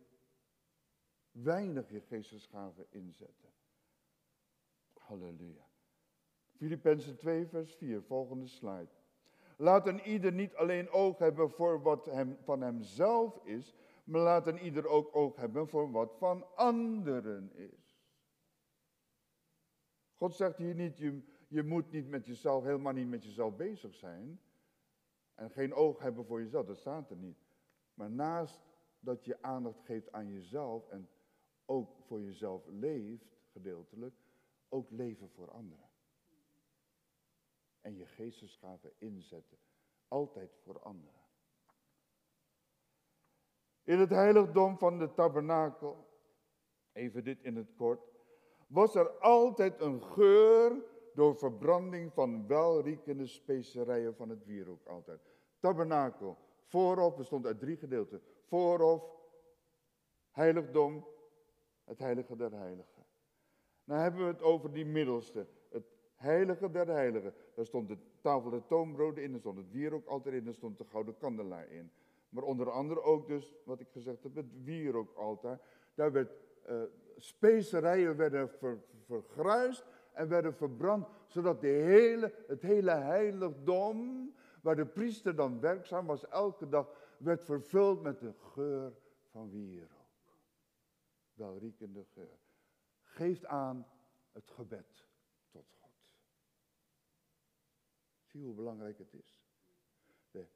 [1.31, 3.49] weinig je geestesgaven inzetten.
[4.93, 5.72] Halleluja.
[6.55, 8.89] Filippenzen 2, vers 4, volgende slide.
[9.57, 14.47] Laat een ieder niet alleen oog hebben voor wat hem, van hemzelf is, maar laat
[14.47, 18.01] een ieder ook oog hebben voor wat van anderen is.
[20.13, 23.95] God zegt hier niet, je, je moet niet met jezelf, helemaal niet met jezelf bezig
[23.95, 24.39] zijn.
[25.35, 27.37] En geen oog hebben voor jezelf, dat staat er niet.
[27.93, 28.61] Maar naast
[28.99, 31.09] dat je aandacht geeft aan jezelf en
[31.65, 34.15] ook voor jezelf leeft, gedeeltelijk,
[34.69, 35.92] ook leven voor anderen.
[37.83, 39.57] En je geestesgaven inzetten.
[40.07, 41.21] Altijd voor anderen.
[43.83, 46.07] In het heiligdom van de tabernakel,
[46.91, 48.11] even dit in het kort,
[48.67, 55.21] was er altijd een geur door verbranding van welriekende specerijen van het wierook altijd.
[55.59, 58.21] Tabernakel, voorhof, bestond uit drie gedeelten.
[58.45, 59.03] Voorhof,
[60.31, 61.07] heiligdom,
[61.83, 63.05] het heilige der heiligen.
[63.83, 65.47] Nou hebben we het over die middelste,
[66.23, 67.33] heilige der heiligen.
[67.55, 70.85] Daar stond de tafel der toonbroden in, daar stond het wierookaltaar in, daar stond de
[70.85, 71.91] gouden kandelaar in.
[72.29, 75.59] Maar onder andere ook dus, wat ik gezegd heb, het wierookaltaar.
[75.95, 76.31] Daar werd
[76.69, 76.83] uh,
[77.15, 78.79] specerijen werden ver,
[80.13, 86.27] en werden verbrand, zodat de hele, het hele heiligdom, waar de priester dan werkzaam was
[86.27, 88.93] elke dag, werd vervuld met de geur
[89.29, 89.89] van wierook.
[91.33, 92.39] Welriekende geur.
[93.01, 93.87] Geeft aan
[94.31, 95.07] het gebed
[95.51, 95.91] tot God.
[98.33, 99.41] Zie hoe belangrijk het is.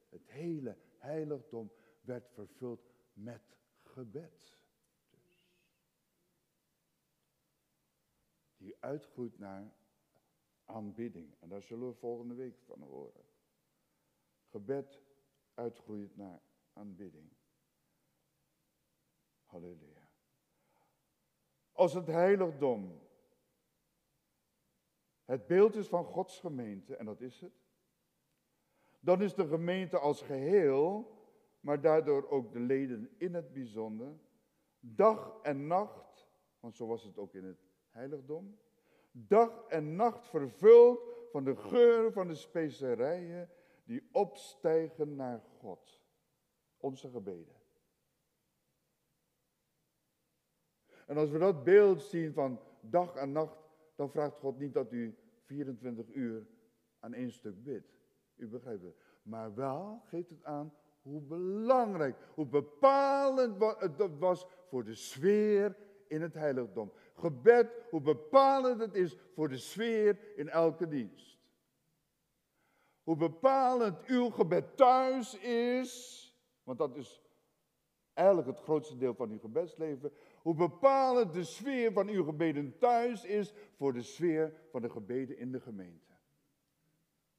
[0.08, 4.58] Het hele heiligdom werd vervuld met gebed.
[5.10, 5.46] Dus.
[8.56, 9.72] Die uitgroeit naar
[10.64, 11.34] aanbidding.
[11.40, 13.24] En daar zullen we volgende week van horen.
[14.44, 15.02] Gebed
[15.54, 17.32] uitgroeit naar aanbidding.
[19.44, 20.10] Halleluja.
[21.72, 23.00] Als het heiligdom
[25.24, 27.67] het beeld is van Gods gemeente, en dat is het,
[29.00, 31.16] dan is de gemeente als geheel,
[31.60, 34.18] maar daardoor ook de leden in het bijzonder,
[34.80, 36.28] dag en nacht,
[36.60, 38.58] want zo was het ook in het heiligdom,
[39.12, 43.50] dag en nacht vervuld van de geur van de specerijen
[43.84, 46.00] die opstijgen naar God.
[46.76, 47.56] Onze gebeden.
[51.06, 53.58] En als we dat beeld zien van dag en nacht,
[53.94, 56.46] dan vraagt God niet dat u 24 uur
[56.98, 57.97] aan één stuk bidt.
[58.38, 58.96] U begrijpt het.
[59.22, 60.72] Maar wel geeft het aan
[61.02, 65.76] hoe belangrijk, hoe bepalend het was voor de sfeer
[66.08, 66.92] in het heiligdom.
[67.14, 71.38] Gebed, hoe bepalend het is voor de sfeer in elke dienst.
[73.02, 76.24] Hoe bepalend uw gebed thuis is,
[76.62, 77.22] want dat is
[78.12, 80.12] eigenlijk het grootste deel van uw gebedsleven.
[80.42, 85.38] Hoe bepalend de sfeer van uw gebeden thuis is voor de sfeer van de gebeden
[85.38, 86.07] in de gemeente.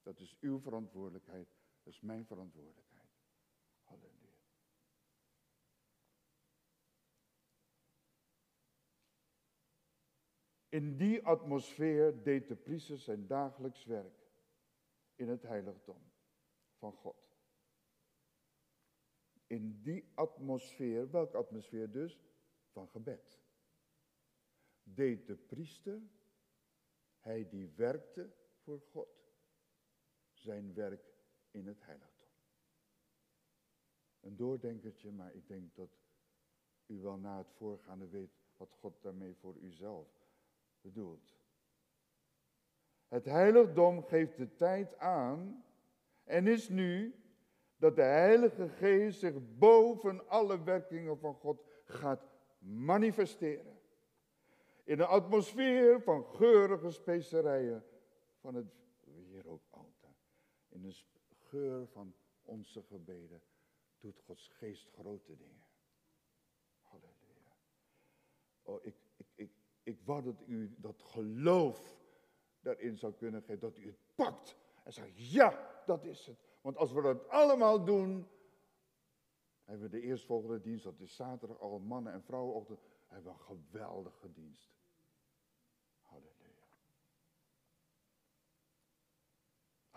[0.01, 1.47] Dat is uw verantwoordelijkheid,
[1.83, 3.09] dat is mijn verantwoordelijkheid.
[3.81, 4.37] Halleluja.
[10.69, 14.27] In die atmosfeer deed de priester zijn dagelijks werk
[15.15, 16.11] in het heiligdom
[16.77, 17.37] van God.
[19.47, 22.19] In die atmosfeer, welke atmosfeer dus?
[22.71, 23.41] Van gebed.
[24.83, 26.01] Deed de priester,
[27.19, 28.33] hij die werkte
[28.63, 29.18] voor God,
[30.39, 31.13] zijn werk
[31.51, 32.27] in het heiligdom.
[34.19, 35.89] Een doordenkertje, maar ik denk dat
[36.85, 40.07] u wel na het voorgaande weet wat God daarmee voor uzelf
[40.81, 41.37] bedoelt.
[43.07, 45.63] Het heiligdom geeft de tijd aan
[46.23, 47.15] en is nu
[47.77, 52.27] dat de Heilige Geest zich boven alle werkingen van God gaat
[52.59, 53.79] manifesteren.
[54.83, 57.83] In een atmosfeer van geurige specerijen
[58.39, 58.65] van het.
[60.79, 60.95] In een
[61.37, 63.41] geur van onze gebeden
[63.97, 65.63] doet Gods Geest grote dingen.
[66.81, 67.55] Halleluja.
[68.61, 69.51] Oh, ik, ik, ik,
[69.83, 72.01] ik wou dat u dat geloof
[72.59, 73.59] daarin zou kunnen geven.
[73.59, 76.37] Dat u het pakt en zegt, ja, dat is het.
[76.61, 78.27] Want als we dat allemaal doen,
[79.63, 83.45] hebben we de eerstvolgende dienst, dat is zaterdag, al mannen- en vrouwenochtend, hebben we een
[83.45, 84.73] geweldige dienst.
[86.01, 86.37] Halleluja.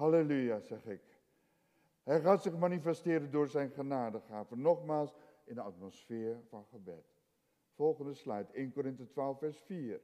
[0.02, 1.00] Halleluja, zeg ik.
[2.02, 4.60] Hij gaat zich manifesteren door zijn genadegaven.
[4.60, 7.04] Nogmaals, in de atmosfeer van gebed.
[7.74, 10.00] Volgende slide, 1 Korinthe 12, vers 4.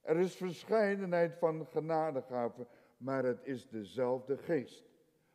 [0.00, 2.66] Er is verscheidenheid van genadegaven,
[2.96, 4.84] maar het is dezelfde geest.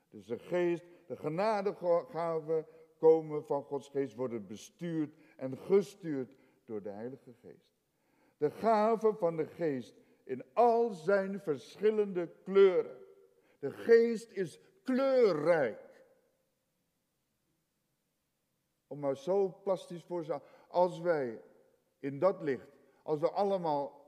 [0.10, 2.66] Dus de geest, de genadegaven
[2.97, 6.36] komen van Gods geest, worden bestuurd en gestuurd
[6.66, 7.72] door de Heilige Geest.
[8.38, 13.08] De gaven van de geest in al zijn verschillende kleuren.
[13.60, 16.03] De geest is kleurrijk.
[18.88, 21.41] Om maar zo plastisch voor te als wij
[21.99, 23.99] in dat licht, als we allemaal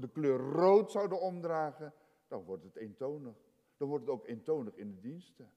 [0.00, 1.94] de kleur rood zouden omdragen,
[2.26, 3.34] dan wordt het eentonig.
[3.76, 5.52] Dan wordt het ook eentonig in de diensten.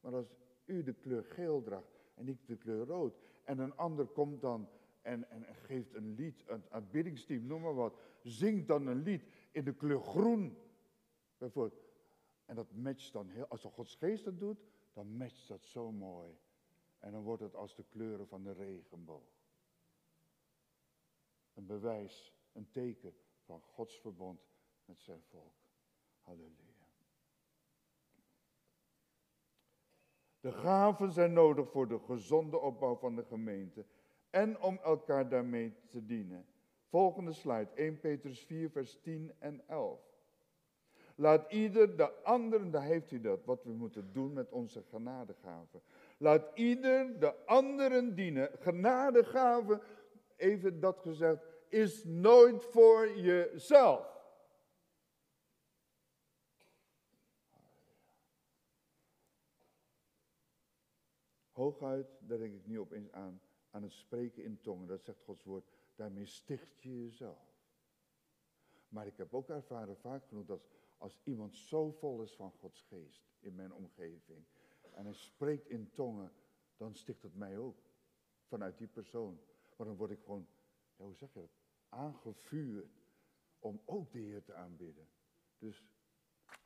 [0.00, 0.34] Maar als
[0.64, 4.68] u de kleur geel draagt en ik de kleur rood, en een ander komt dan
[5.02, 9.64] en, en, geeft een lied, een aanbiddingsteam, noem maar wat, zingt dan een lied in
[9.64, 10.56] de kleur groen,
[12.44, 14.58] En dat matcht dan heel, als de Gods geest dat doet,
[14.92, 16.38] dan matcht dat zo mooi.
[16.98, 19.32] En dan wordt het als de kleuren van de regenboog.
[21.54, 23.14] Een bewijs, een teken
[23.44, 24.40] van Gods verbond
[24.84, 25.52] met zijn volk.
[26.20, 26.72] Halleluja.
[30.40, 33.86] De gaven zijn nodig voor de gezonde opbouw van de gemeente
[34.30, 36.46] en om elkaar daarmee te dienen.
[36.84, 40.13] Volgende slide, 1 Petrus 4, vers 10 en 11.
[41.14, 45.82] Laat ieder de anderen, daar heeft u dat, wat we moeten doen met onze genadegaven.
[46.18, 48.50] Laat ieder de anderen dienen.
[48.58, 49.80] Genadegaven
[50.36, 54.12] even dat gezegd, is nooit voor jezelf.
[61.52, 63.40] Hooguit, daar denk ik nu opeens aan,
[63.70, 64.86] aan het spreken in tongen.
[64.86, 65.68] Dat zegt Gods woord.
[65.94, 67.52] Daarmee sticht je jezelf.
[68.88, 70.66] Maar ik heb ook ervaren vaak genoeg dat
[70.98, 74.44] als iemand zo vol is van Gods geest in mijn omgeving.
[74.92, 76.32] En hij spreekt in tongen,
[76.76, 77.78] dan sticht het mij ook.
[78.46, 79.40] Vanuit die persoon.
[79.76, 80.46] Maar dan word ik gewoon,
[80.96, 81.50] ja, hoe zeg je dat?
[81.88, 83.02] Aangevuurd
[83.58, 85.08] om ook de Heer te aanbidden.
[85.58, 85.84] Dus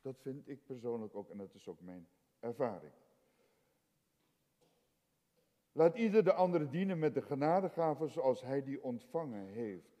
[0.01, 2.07] dat vind ik persoonlijk ook en dat is ook mijn
[2.39, 2.93] ervaring.
[5.71, 9.97] Laat ieder de andere dienen met de genadegaven zoals hij die ontvangen heeft.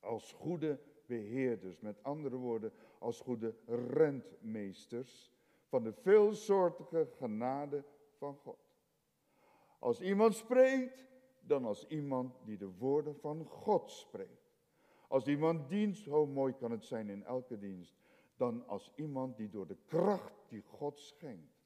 [0.00, 2.72] Als goede beheerders, met andere woorden,
[3.02, 5.32] als goede rentmeesters
[5.68, 7.84] van de veelsoortige genade
[8.16, 8.58] van God.
[9.78, 11.06] Als iemand spreekt,
[11.40, 14.52] dan als iemand die de woorden van God spreekt.
[15.08, 17.94] Als iemand dienst, hoe mooi kan het zijn in elke dienst,
[18.36, 21.60] dan als iemand die door de kracht die God schenkt.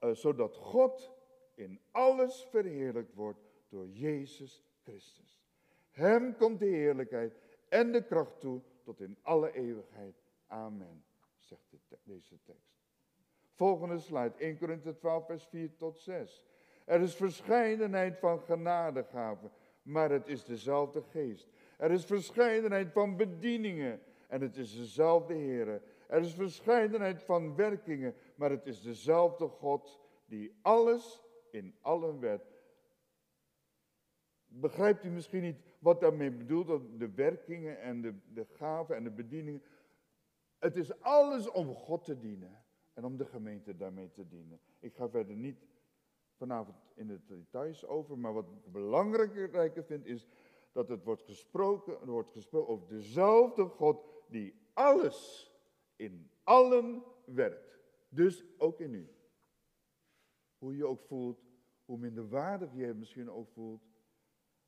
[0.00, 1.12] Uh, zodat God
[1.54, 5.44] in alles verheerlijkt wordt door Jezus Christus.
[5.90, 10.14] Hem komt de heerlijkheid en de kracht toe tot in alle eeuwigheid.
[10.46, 11.04] Amen,
[11.38, 12.84] zegt deze tekst.
[13.52, 16.44] Volgende slide, 1 Korinthe 12, vers 4 tot 6.
[16.84, 19.50] Er is verscheidenheid van genadegaven,
[19.82, 21.48] maar het is dezelfde geest.
[21.78, 25.82] Er is verscheidenheid van bedieningen en het is dezelfde Heer.
[26.06, 32.44] Er is verscheidenheid van werkingen, maar het is dezelfde God die alles in allen werd.
[34.60, 39.10] Begrijpt u misschien niet wat daarmee bedoelt, de werkingen en de, de gaven en de
[39.10, 39.62] bedieningen.
[40.58, 44.60] Het is alles om God te dienen en om de gemeente daarmee te dienen.
[44.80, 45.66] Ik ga verder niet
[46.36, 50.26] vanavond in de details over, maar wat ik belangrijker vind is
[50.72, 55.50] dat het wordt gesproken, er wordt gesproken over dezelfde God die alles
[55.96, 57.78] in allen werkt.
[58.08, 59.08] Dus ook in u.
[60.58, 61.44] Hoe je ook voelt,
[61.84, 63.85] hoe minder waardig je je misschien ook voelt,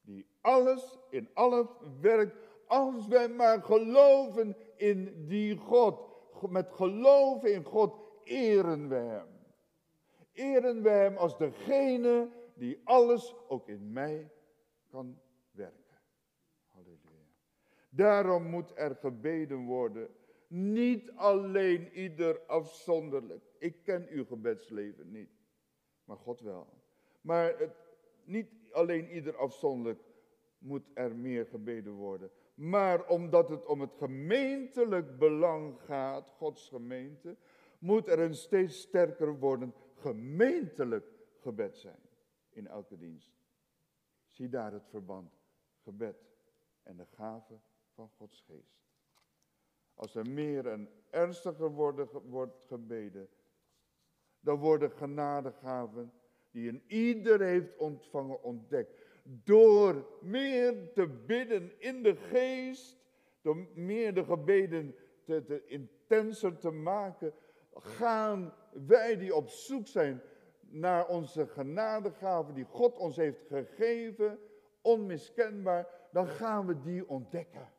[0.00, 1.66] die alles in alles
[2.00, 2.36] werkt,
[2.66, 6.06] als wij maar geloven in die God.
[6.48, 7.94] Met geloven in God
[8.24, 9.28] eren we Hem.
[10.32, 14.30] Eren we Hem als degene die alles ook in mij
[14.88, 15.20] kan
[15.50, 16.00] werken.
[16.66, 17.26] Halleluja.
[17.88, 20.08] Daarom moet er gebeden worden.
[20.48, 23.44] Niet alleen ieder afzonderlijk.
[23.58, 25.30] Ik ken uw gebedsleven niet,
[26.04, 26.66] maar God wel.
[27.20, 27.76] Maar het,
[28.24, 30.00] niet alleen ieder afzonderlijk
[30.58, 32.30] moet er meer gebeden worden.
[32.54, 37.36] Maar omdat het om het gemeentelijk belang gaat, Gods gemeente,
[37.78, 41.06] moet er een steeds sterker worden gemeentelijk
[41.40, 42.00] gebed zijn
[42.50, 43.32] in elke dienst.
[44.28, 45.32] Zie daar het verband,
[45.82, 46.16] gebed
[46.82, 47.60] en de gave
[47.94, 48.78] van Gods geest.
[49.94, 51.70] Als er meer en ernstiger
[52.24, 53.28] wordt gebeden,
[54.40, 56.12] dan worden genadegaven
[56.58, 58.92] die een ieder heeft ontvangen ontdekt.
[59.22, 62.98] Door meer te bidden in de geest,
[63.42, 64.94] door meer de gebeden
[65.24, 67.32] te, te intenser te maken,
[67.74, 70.22] gaan wij die op zoek zijn
[70.60, 74.38] naar onze genadegaven die God ons heeft gegeven,
[74.82, 77.72] onmiskenbaar, dan gaan we die ontdekken.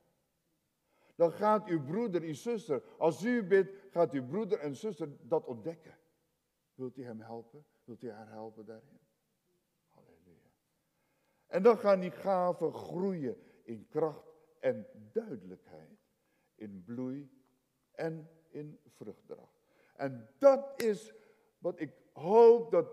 [1.16, 5.46] Dan gaat uw broeder, uw zuster, als u bidt, gaat uw broeder en zuster dat
[5.46, 5.98] ontdekken.
[6.80, 7.66] Wilt u hem helpen?
[7.84, 9.00] Wilt u haar helpen daarin?
[9.88, 10.50] Halleluja.
[11.48, 14.28] En dan gaan die gaven groeien in kracht
[14.60, 16.00] en duidelijkheid.
[16.56, 17.30] In bloei
[17.92, 19.62] en in vruchtdracht.
[19.96, 21.14] En dat is
[21.58, 22.88] wat ik hoop dat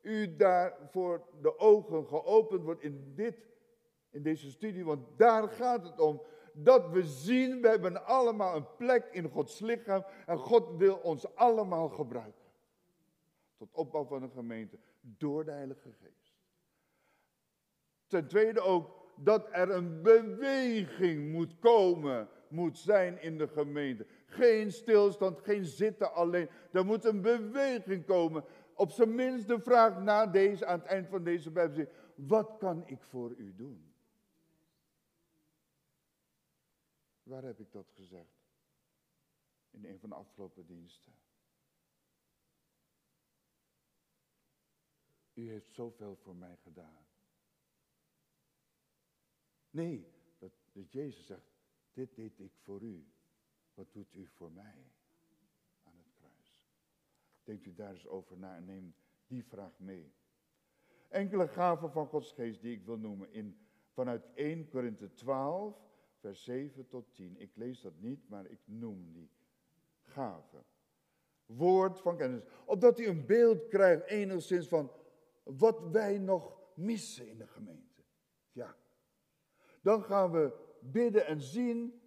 [0.00, 3.36] u daar voor de ogen geopend wordt in, dit,
[4.10, 4.84] in deze studie.
[4.84, 6.22] Want daar gaat het om.
[6.52, 10.04] Dat we zien, we hebben allemaal een plek in Gods lichaam.
[10.26, 12.39] En God wil ons allemaal gebruiken
[13.60, 16.34] tot opbouw van een gemeente door de Heilige Geest.
[18.06, 24.06] Ten tweede ook dat er een beweging moet komen, moet zijn in de gemeente.
[24.26, 26.48] Geen stilstand, geen zitten alleen.
[26.72, 28.44] Er moet een beweging komen.
[28.74, 31.86] Op zijn minst de vraag na deze, aan het eind van deze Bijbel.
[32.14, 33.94] Wat kan ik voor u doen?
[37.22, 38.40] Waar heb ik dat gezegd?
[39.70, 41.12] In een van de afgelopen diensten.
[45.40, 47.06] U heeft zoveel voor mij gedaan.
[49.70, 51.52] Nee, dat, dat Jezus zegt,
[51.92, 53.06] dit deed ik voor u.
[53.74, 54.92] Wat doet u voor mij
[55.82, 56.66] aan het kruis?
[57.44, 58.94] Denkt u daar eens over na en neem
[59.26, 60.12] die vraag mee.
[61.08, 63.58] Enkele gaven van Gods geest die ik wil noemen in
[63.92, 65.76] vanuit 1 Korinthe 12,
[66.18, 67.36] vers 7 tot 10.
[67.36, 69.30] Ik lees dat niet, maar ik noem die
[70.00, 70.64] gaven.
[71.46, 72.42] Woord van kennis.
[72.64, 74.90] Opdat u een beeld krijgt enigszins van
[75.58, 78.02] wat wij nog missen in de gemeente.
[78.52, 78.76] Ja.
[79.82, 82.00] Dan gaan we bidden en zien.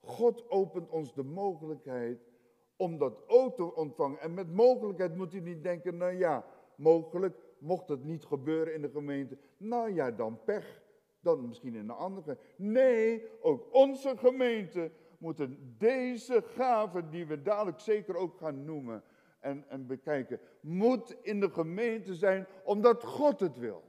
[0.00, 2.32] God opent ons de mogelijkheid
[2.76, 4.20] om dat ook te ontvangen.
[4.20, 8.82] En met mogelijkheid moet u niet denken, nou ja, mogelijk, mocht het niet gebeuren in
[8.82, 10.82] de gemeente, nou ja, dan pech.
[11.20, 12.38] Dan misschien in een andere.
[12.56, 19.02] Nee, ook onze gemeente moeten deze gaven, die we dadelijk zeker ook gaan noemen
[19.44, 23.82] en, en bekijken, moet in de gemeente zijn omdat God het wil.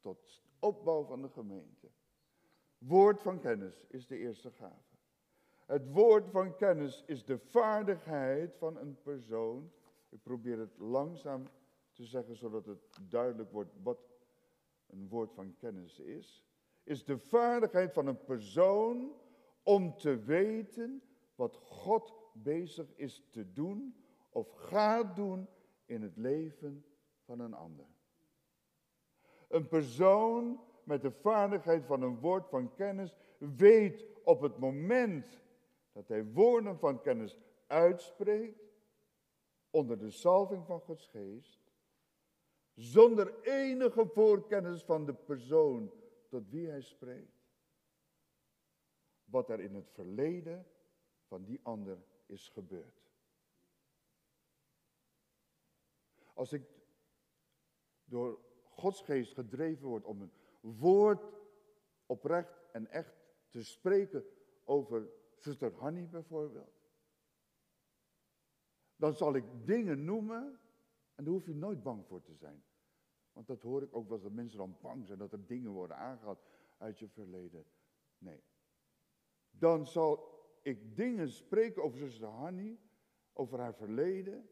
[0.00, 1.90] Tot opbouw van de gemeente.
[2.78, 4.96] Woord van kennis is de eerste gave.
[5.66, 9.72] Het woord van kennis is de vaardigheid van een persoon.
[10.08, 11.48] Ik probeer het langzaam
[11.92, 13.98] te zeggen zodat het duidelijk wordt wat
[14.86, 16.44] een woord van kennis is.
[16.82, 19.12] Is de vaardigheid van een persoon
[19.62, 21.02] om te weten
[21.34, 24.03] wat God bezig is te doen
[24.34, 25.48] of gaat doen
[25.84, 26.84] in het leven
[27.24, 27.86] van een ander.
[29.48, 35.40] Een persoon met de vaardigheid van een woord van kennis weet op het moment
[35.92, 38.62] dat hij woorden van kennis uitspreekt,
[39.70, 41.60] onder de salving van Gods geest,
[42.74, 45.92] zonder enige voorkennis van de persoon
[46.28, 47.48] tot wie hij spreekt,
[49.24, 50.66] wat er in het verleden
[51.26, 53.03] van die ander is gebeurd.
[56.34, 56.62] Als ik
[58.04, 61.32] door Gods geest gedreven word om een woord
[62.06, 63.14] oprecht en echt
[63.48, 64.24] te spreken
[64.64, 66.82] over zuster Hanny bijvoorbeeld,
[68.96, 70.60] dan zal ik dingen noemen
[71.14, 72.64] en daar hoef je nooit bang voor te zijn.
[73.32, 75.96] Want dat hoor ik ook wel, dat mensen dan bang zijn dat er dingen worden
[75.96, 76.42] aangehaald
[76.78, 77.66] uit je verleden.
[78.18, 78.42] Nee.
[79.50, 80.32] Dan zal
[80.62, 82.78] ik dingen spreken over zuster Hanny,
[83.32, 84.48] over haar verleden,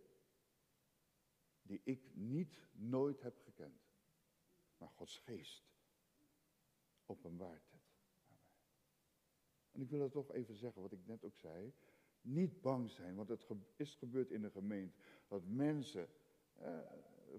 [1.73, 3.81] die ik niet nooit heb gekend.
[4.77, 5.71] Maar Gods geest
[7.07, 7.81] openbaart het.
[9.71, 11.75] En ik wil dat toch even zeggen, wat ik net ook zei.
[12.21, 13.47] Niet bang zijn, want het
[13.77, 14.99] is gebeurd in de gemeente.
[15.29, 16.09] Dat mensen
[16.55, 16.79] eh,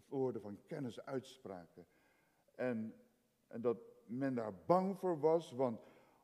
[0.08, 1.88] woorden van kennis uitspraken.
[2.56, 2.96] En,
[3.48, 5.82] en dat men daar bang voor was, want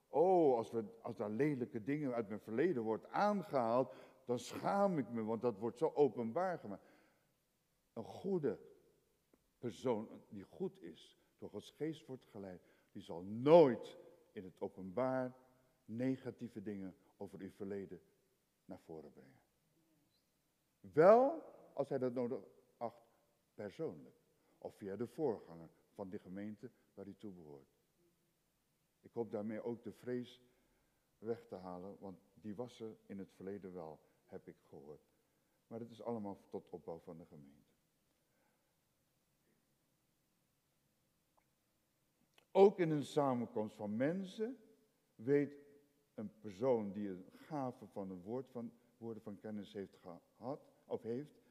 [0.07, 3.95] oh, als, we, als daar lelijke dingen uit mijn verleden wordt aangehaald,
[4.26, 6.84] dan schaam ik me, want dat wordt zo openbaar gemaakt.
[7.94, 8.60] Een goede
[9.58, 12.62] persoon die goed is, door Gods geest wordt geleid,
[12.92, 13.98] die zal nooit
[14.32, 15.36] in het openbaar
[15.86, 18.02] negatieve dingen over uw verleden
[18.66, 19.40] naar voren brengen.
[20.80, 22.44] Wel als hij dat nodig
[22.78, 23.10] acht
[23.54, 24.16] persoonlijk.
[24.58, 27.78] Of via de voorganger van die gemeente waar hij toe behoort.
[29.00, 30.42] Ik hoop daarmee ook de vrees
[31.18, 35.02] weg te halen, want die was er in het verleden wel, heb ik gehoord.
[35.68, 37.68] Maar het is allemaal tot opbouw van de gemeente.
[42.52, 44.58] Ook in een samenkomst van mensen
[45.16, 45.54] weet
[46.14, 51.02] een persoon die een gave van een woord van, woorden van kennis heeft gehad, of
[51.02, 51.41] heeft,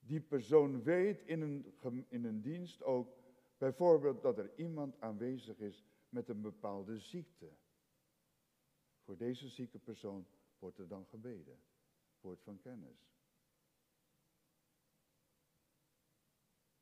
[0.00, 1.74] die persoon weet in een,
[2.08, 3.16] in een dienst ook
[3.58, 7.50] bijvoorbeeld dat er iemand aanwezig is met een bepaalde ziekte.
[9.02, 10.26] Voor deze zieke persoon
[10.58, 11.58] wordt er dan gebeden.
[12.20, 13.16] Woord van kennis.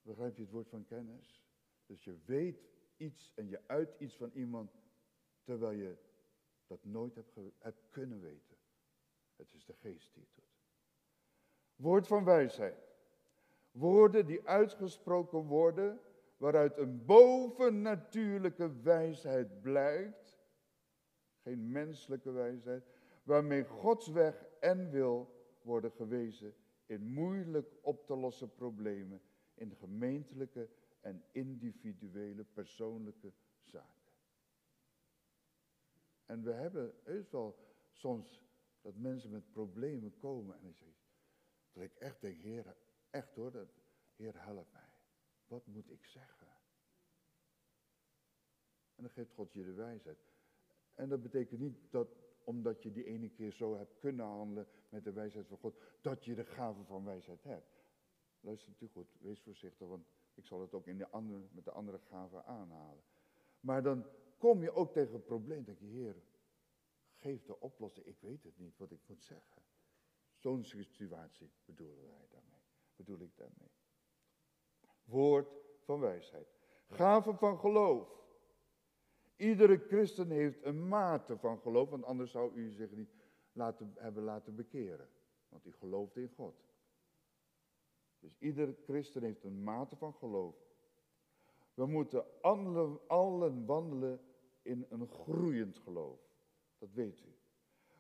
[0.03, 1.45] Begrijp je het woord van kennis?
[1.87, 4.71] Dus je weet iets en je uit iets van iemand
[5.43, 5.97] terwijl je
[6.67, 8.57] dat nooit hebt, hebt kunnen weten.
[9.37, 10.45] Het is de geest die het doet.
[11.77, 12.95] Woord van wijsheid.
[13.71, 16.01] Woorden die uitgesproken worden,
[16.37, 20.39] waaruit een bovennatuurlijke wijsheid blijkt.
[21.43, 22.85] Geen menselijke wijsheid,
[23.23, 26.55] waarmee Gods weg en wil worden gewezen
[26.87, 29.21] in moeilijk op te lossen problemen,
[29.55, 30.69] in gemeentelijke
[31.01, 33.33] en individuele persoonlijke
[33.65, 34.13] zaken.
[36.25, 37.59] En we hebben heus wel
[37.91, 38.43] soms
[38.81, 40.89] dat mensen met problemen komen en ik zeg,
[41.73, 42.77] dat ik echt denk, Heer,
[43.11, 43.69] echt hoor, dat,
[44.17, 45.01] Heer help mij.
[45.47, 46.47] Wat moet ik zeggen?
[48.95, 50.19] En dan geeft God je de wijsheid.
[50.95, 52.09] En dat betekent niet dat
[52.45, 56.25] omdat je die ene keer zo hebt kunnen handelen met de wijsheid van God, dat
[56.25, 57.85] je de gave van wijsheid hebt.
[58.41, 61.71] Luister u goed, wees voorzichtig, want ik zal het ook in de andere, met de
[61.71, 63.03] andere gaven aanhalen.
[63.61, 64.07] Maar dan
[64.39, 66.17] kom je ook tegen een probleem, denk je, Heer,
[67.15, 68.07] geef de oplossing.
[68.07, 69.63] Ik weet het niet wat ik moet zeggen.
[70.37, 72.61] Zo'n situatie bedoelen wij daarmee.
[72.97, 73.71] Bedoel ik daarmee.
[75.05, 75.49] Woord
[75.81, 76.49] van wijsheid.
[76.87, 78.25] Gaven van geloof.
[79.37, 83.15] Iedere christen heeft een mate van geloof, want anders zou u zich niet
[83.53, 85.09] laten, hebben laten bekeren.
[85.49, 86.55] Want u gelooft in God.
[88.27, 90.57] Dus iedere christen heeft een mate van geloof.
[91.75, 94.21] We moeten allen, allen wandelen
[94.63, 96.21] in een groeiend geloof.
[96.79, 97.35] Dat weet u.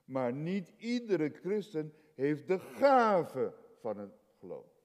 [0.04, 4.84] Maar niet iedere christen heeft de gave van het geloof.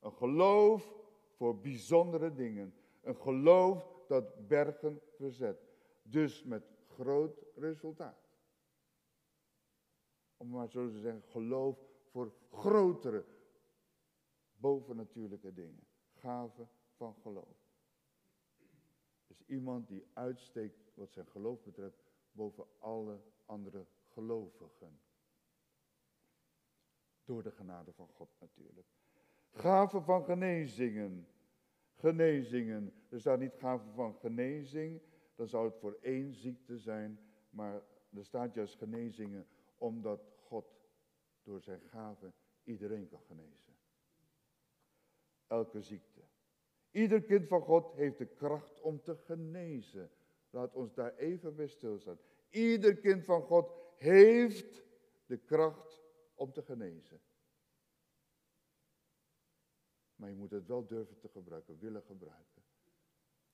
[0.00, 0.94] Een geloof
[1.36, 2.74] voor bijzondere dingen.
[3.00, 5.68] Een geloof dat bergen verzet.
[6.02, 8.28] Dus met groot resultaat.
[10.36, 11.78] Om maar zo te zeggen, geloof
[12.10, 13.24] voor grotere,
[14.60, 15.86] bovennatuurlijke dingen.
[16.12, 17.68] Gave van geloof.
[19.26, 22.02] Dus iemand die uitsteekt wat zijn geloof betreft
[22.32, 25.00] boven alle andere gelovigen.
[27.24, 28.86] Door de genade van God natuurlijk.
[29.50, 31.26] Gaven van genezingen.
[31.94, 32.92] Genezingen.
[33.08, 35.02] Er staat niet gaven van genezing.
[35.34, 37.18] Dan zou het voor één ziekte zijn.
[37.50, 37.82] Maar
[38.14, 39.46] er staat juist genezingen
[39.78, 40.80] omdat God
[41.42, 42.34] door zijn gaven
[42.64, 43.69] iedereen kan genezen.
[45.50, 46.20] Elke ziekte.
[46.90, 50.10] Ieder kind van God heeft de kracht om te genezen.
[50.50, 52.18] Laat ons daar even bij stilstaan.
[52.50, 54.84] Ieder kind van God heeft
[55.26, 56.02] de kracht
[56.34, 57.20] om te genezen.
[60.16, 62.62] Maar je moet het wel durven te gebruiken, willen gebruiken.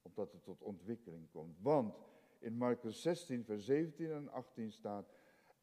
[0.03, 1.59] Omdat het tot ontwikkeling komt.
[1.61, 1.99] Want
[2.39, 5.13] in Marcus 16, vers 17 en 18 staat.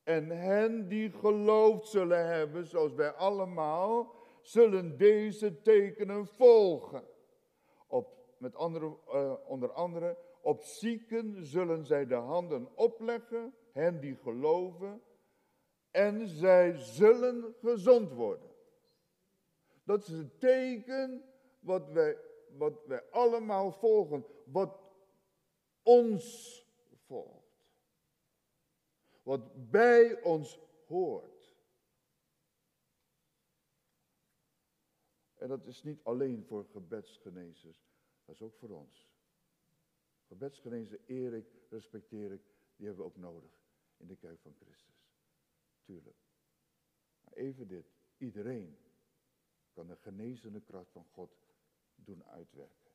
[0.04, 7.04] En hen die geloofd zullen hebben, zoals wij allemaal, zullen deze tekenen volgen.
[7.88, 14.16] Op, met andere, uh, onder andere, op zieken zullen zij de handen opleggen, hen die
[14.16, 15.02] geloven,
[15.92, 18.52] en zij zullen gezond worden.
[19.84, 21.24] Dat is het teken
[21.60, 22.18] wat wij,
[22.58, 24.80] wat wij allemaal volgen, wat
[25.84, 26.58] ons
[27.08, 27.44] volgt.
[29.24, 31.33] Wat bij ons hoort.
[35.44, 37.86] En dat is niet alleen voor gebedsgenezers,
[38.26, 39.10] dat is ook voor ons.
[40.28, 42.42] Gebedsgenezen eer ik, respecteer ik,
[42.76, 43.52] die hebben we ook nodig
[43.98, 45.10] in de kerk van Christus.
[45.82, 46.18] Tuurlijk.
[47.24, 47.86] Maar even dit,
[48.18, 48.78] iedereen
[49.74, 51.38] kan de genezende kracht van God
[51.96, 52.92] doen uitwerken.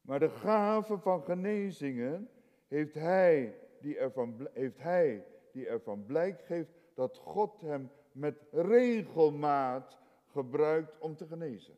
[0.00, 2.30] Maar de gave van genezingen
[2.66, 9.98] heeft hij die ervan, heeft hij die ervan blijk geeft dat God hem met regelmaat
[10.26, 11.76] gebruikt om te genezen.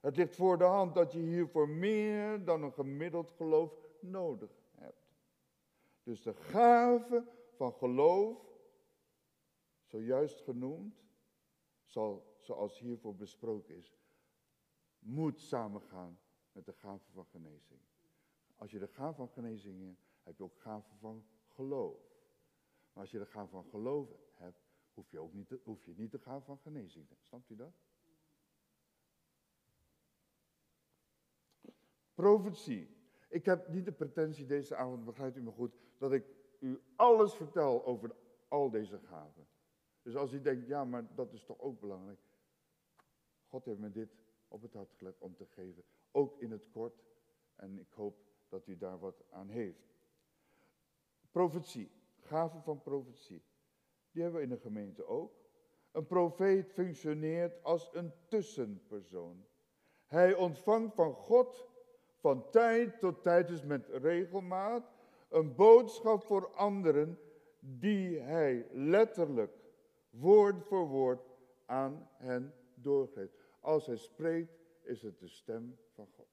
[0.00, 5.14] Het ligt voor de hand dat je hiervoor meer dan een gemiddeld geloof nodig hebt.
[6.02, 7.24] Dus de gave
[7.56, 8.38] van geloof
[9.84, 11.04] zojuist genoemd,
[11.84, 13.96] zal, zoals hiervoor besproken is,
[14.98, 16.18] moet samengaan
[16.52, 17.80] met de gave van genezing.
[18.56, 22.00] Als je de gave van genezing hebt, heb je ook gave van geloof.
[22.92, 24.63] Maar als je de gave van geloof hebt,
[24.94, 27.14] hoef je, ook niet, de, hoef je niet de gave van genezing te.
[27.20, 27.72] Snapt u dat?
[32.14, 32.96] Profetie.
[33.28, 36.24] Ik heb niet de pretentie deze avond, begrijpt u me goed, dat ik
[36.58, 38.14] u alles vertel over
[38.48, 39.46] al deze gaven.
[40.02, 42.20] Dus als u denkt, ja, maar dat is toch ook belangrijk.
[43.46, 44.16] God heeft me dit
[44.48, 45.84] op het hart gelegd om te geven.
[46.10, 47.04] Ook in het kort.
[47.56, 48.16] En ik hoop
[48.48, 49.94] dat u daar wat aan heeft.
[51.30, 51.90] Profetie.
[52.18, 53.42] Gaven van profetie.
[54.14, 55.32] Die hebben we in de gemeente ook.
[55.92, 59.46] Een profeet functioneert als een tussenpersoon.
[60.06, 61.68] Hij ontvangt van God
[62.16, 64.92] van tijd tot tijd, dus met regelmaat,
[65.28, 67.18] een boodschap voor anderen
[67.58, 69.52] die hij letterlijk
[70.10, 71.30] woord voor woord
[71.66, 73.34] aan hen doorgeeft.
[73.60, 74.52] Als hij spreekt,
[74.82, 76.28] is het de stem van God.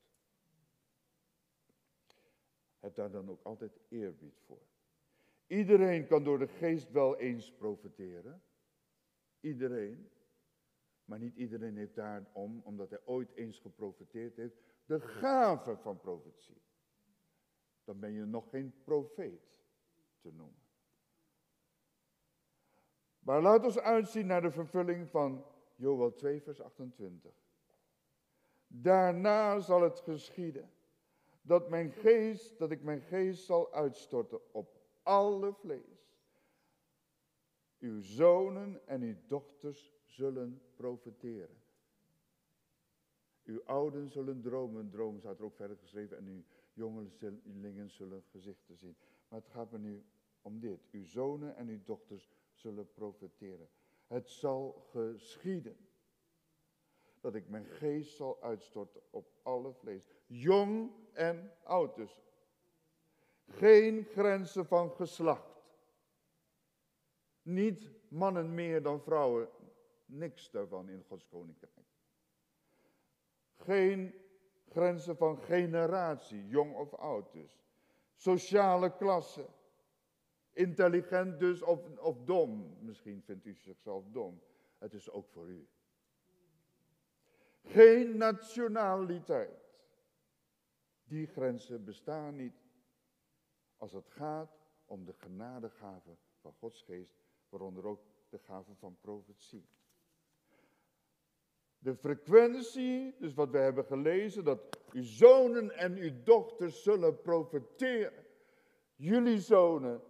[2.79, 4.61] Heb daar dan ook altijd eerbied voor.
[5.51, 8.43] Iedereen kan door de geest wel eens profiteren.
[9.39, 10.11] Iedereen.
[11.05, 16.61] Maar niet iedereen heeft daarom, omdat hij ooit eens geprofiteerd heeft, de gave van profetie.
[17.83, 19.63] Dan ben je nog geen profeet
[20.19, 20.63] te noemen.
[23.19, 25.45] Maar laat ons uitzien naar de vervulling van
[25.75, 27.33] Joel 2, vers 28.
[28.67, 30.71] Daarna zal het geschieden
[31.41, 36.11] dat mijn geest, dat ik mijn geest zal uitstorten op alle vlees.
[37.79, 41.61] Uw zonen en uw dochters zullen profeteren.
[43.43, 46.43] Uw ouden zullen dromen, dromen staat er ook verder geschreven, en uw
[46.73, 48.95] jongelingen zullen gezichten zien.
[49.27, 50.05] Maar het gaat me nu
[50.41, 50.87] om dit.
[50.91, 53.69] Uw zonen en uw dochters zullen profeteren.
[54.07, 55.77] Het zal geschieden.
[57.19, 60.05] dat ik mijn geest zal uitstorten op alle vlees.
[60.25, 62.17] Jong en oud dus.
[63.51, 65.63] Geen grenzen van geslacht.
[67.41, 69.49] Niet mannen meer dan vrouwen.
[70.05, 71.71] Niks daarvan in Gods koninkrijk.
[73.55, 74.13] Geen
[74.69, 77.63] grenzen van generatie, jong of oud dus.
[78.15, 79.45] Sociale klasse.
[80.53, 82.77] Intelligent dus of, of dom.
[82.79, 84.41] Misschien vindt u zichzelf dom.
[84.77, 85.67] Het is ook voor u.
[87.63, 89.69] Geen nationaliteit.
[91.03, 92.70] Die grenzen bestaan niet
[93.81, 97.13] als het gaat om de genadegave van Gods geest,
[97.49, 99.65] waaronder ook de gave van profetie.
[101.77, 108.25] De frequentie, dus wat we hebben gelezen, dat uw zonen en uw dochters zullen profeteren.
[108.95, 110.01] Jullie zonen,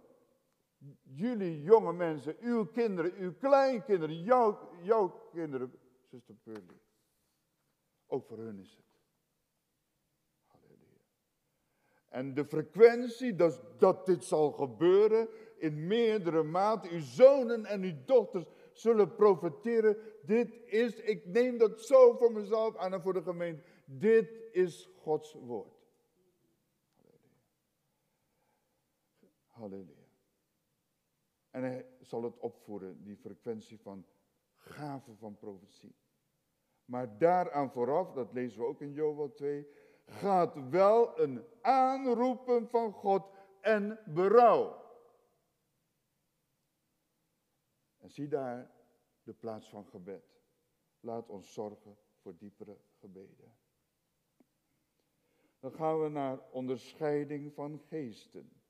[1.02, 5.72] jullie jonge mensen, uw kinderen, uw kleinkinderen, jouw, jouw kinderen,
[6.10, 6.80] zuster Pearlie.
[8.06, 8.84] Ook voor hun is het.
[10.46, 11.00] Halleluja.
[12.12, 16.90] En de frequentie dat, dat dit zal gebeuren in meerdere maten.
[16.90, 19.96] Uw zonen en uw dochters zullen profiteren.
[20.22, 23.62] Dit is, ik neem dat zo voor mezelf aan en voor de gemeente.
[23.84, 25.80] Dit is Gods woord.
[29.46, 30.08] Halleluja.
[31.50, 34.06] En hij zal het opvoeren, die frequentie van
[34.56, 35.94] gaven van profetie.
[36.84, 39.66] Maar daaraan vooraf, dat lezen we ook in Joel 2,
[40.06, 43.30] gaat wel een aanroepen van God
[43.60, 44.80] en berouw.
[47.98, 48.70] En zie daar
[49.22, 50.40] de plaats van gebed.
[51.00, 53.56] Laat ons zorgen voor diepere gebeden.
[55.60, 58.62] Dan gaan we naar onderscheiding van geesten.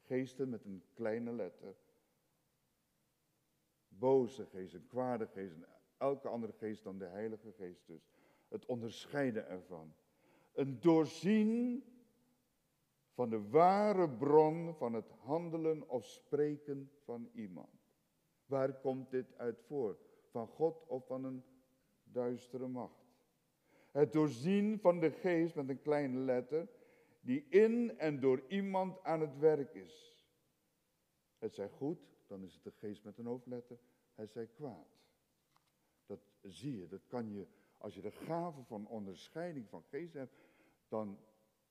[0.00, 1.76] Geesten met een kleine letter.
[3.88, 5.66] Boze geesten, kwade geesten,
[5.96, 8.08] elke andere geest dan de Heilige Geest dus.
[8.48, 9.94] Het onderscheiden ervan.
[10.56, 11.84] Een doorzien
[13.12, 17.68] van de ware bron van het handelen of spreken van iemand.
[18.46, 19.98] Waar komt dit uit voor?
[20.30, 21.44] Van God of van een
[22.02, 23.06] duistere macht?
[23.90, 26.68] Het doorzien van de geest met een kleine letter,
[27.20, 30.24] die in en door iemand aan het werk is.
[31.38, 33.78] Het zij goed, dan is het de geest met een hoofdletter.
[34.14, 34.88] Het zij kwaad.
[36.06, 37.46] Dat zie je, dat kan je,
[37.78, 40.34] als je de gave van onderscheiding van geest hebt,
[40.88, 41.18] dan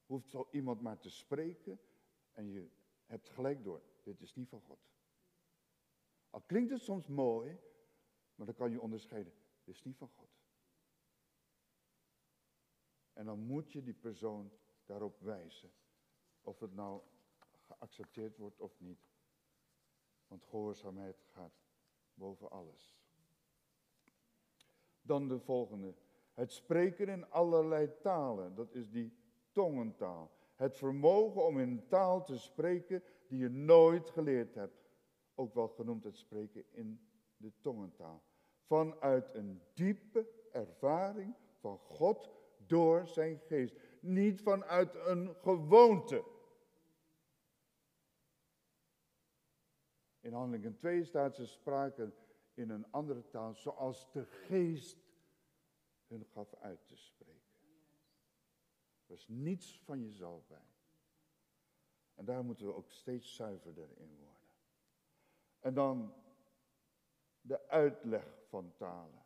[0.05, 1.79] hoeft zo iemand maar te spreken
[2.31, 2.69] en je
[3.05, 4.79] hebt gelijk door, dit is niet van God.
[6.29, 7.59] Al klinkt het soms mooi,
[8.35, 10.29] maar dan kan je onderscheiden, dit is niet van God.
[13.13, 14.51] En dan moet je die persoon
[14.85, 15.71] daarop wijzen,
[16.41, 17.01] of het nou
[17.59, 19.09] geaccepteerd wordt of niet.
[20.27, 21.63] Want gehoorzaamheid gaat
[22.13, 22.97] boven alles.
[25.01, 25.95] Dan de volgende.
[26.35, 29.13] Het spreken in allerlei talen, dat is die
[29.51, 30.31] tongentaal.
[30.55, 34.85] Het vermogen om in een taal te spreken die je nooit geleerd hebt.
[35.35, 36.99] Ook wel genoemd het spreken in
[37.37, 38.23] de tongentaal.
[38.65, 43.75] Vanuit een diepe ervaring van God door zijn geest.
[43.99, 46.23] Niet vanuit een gewoonte.
[50.19, 52.13] In handelingen 2 staat ze spraken
[52.53, 55.04] in een andere taal zoals de geest
[56.23, 57.59] gaf uit te spreken.
[59.05, 60.73] Er is niets van jezelf bij.
[62.15, 64.49] En daar moeten we ook steeds zuiverder in worden.
[65.59, 66.13] En dan
[67.41, 69.23] de uitleg van talen.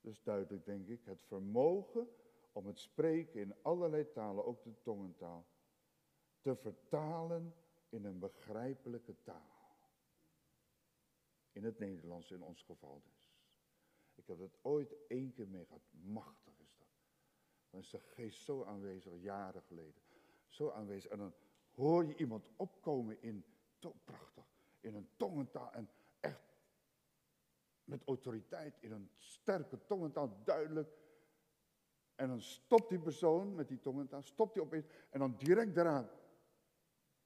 [0.00, 2.08] Dus duidelijk denk ik, het vermogen
[2.52, 5.46] om het spreken in allerlei talen, ook de tongentaal,
[6.40, 7.54] te vertalen
[7.88, 9.56] in een begrijpelijke taal.
[11.52, 13.17] In het Nederlands in ons geval dus.
[14.18, 15.82] Ik heb het ooit één keer mee gehad.
[15.90, 16.88] Machtig is dat.
[17.70, 20.02] Dan is de geest zo aanwezig, jaren geleden.
[20.46, 21.10] Zo aanwezig.
[21.10, 21.34] En dan
[21.74, 23.44] hoor je iemand opkomen in,
[24.04, 24.44] prachtig,
[24.80, 25.72] in een tongentaal.
[25.72, 25.90] En
[26.20, 26.56] echt
[27.84, 30.96] met autoriteit, in een sterke tongentaal, duidelijk.
[32.14, 34.86] En dan stopt die persoon met die tongentaal, stopt hij opeens.
[35.10, 36.10] En dan direct daaraan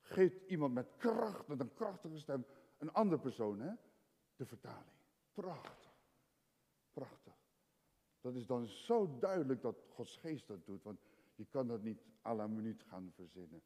[0.01, 2.47] geeft iemand met kracht, met een krachtige stem,
[2.79, 3.73] een andere persoon, hè,
[4.37, 4.93] de vertaling.
[5.33, 5.82] Prachtig.
[6.93, 7.35] Prachtig.
[8.21, 11.01] Dat is dan zo duidelijk dat Gods geest dat doet, want
[11.35, 13.63] je kan dat niet à la minuut gaan verzinnen.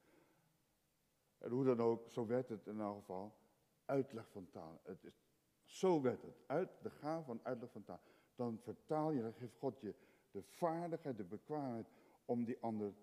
[1.39, 3.37] En hoe dan ook, zo werd het in elk geval,
[3.85, 4.81] uitleg van taal.
[4.83, 5.23] Het is,
[5.65, 8.01] zo werd het, uit de gaaf van uitleg van taal.
[8.35, 9.95] Dan vertaal je, dan geeft God je
[10.31, 11.87] de vaardigheid, de bekwaamheid
[12.25, 12.95] om die ander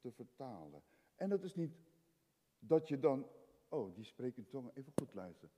[0.00, 0.82] te vertalen.
[1.14, 1.74] En dat is niet
[2.58, 3.26] dat je dan,
[3.68, 5.54] oh, die spreekt in tongen, even goed luisteren.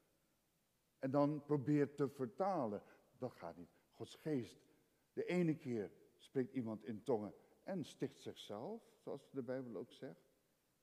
[0.99, 2.83] En dan probeert te vertalen.
[3.19, 3.82] Dat gaat niet.
[4.03, 4.57] Gods geest
[5.13, 10.31] De ene keer spreekt iemand in tongen en sticht zichzelf, zoals de Bijbel ook zegt.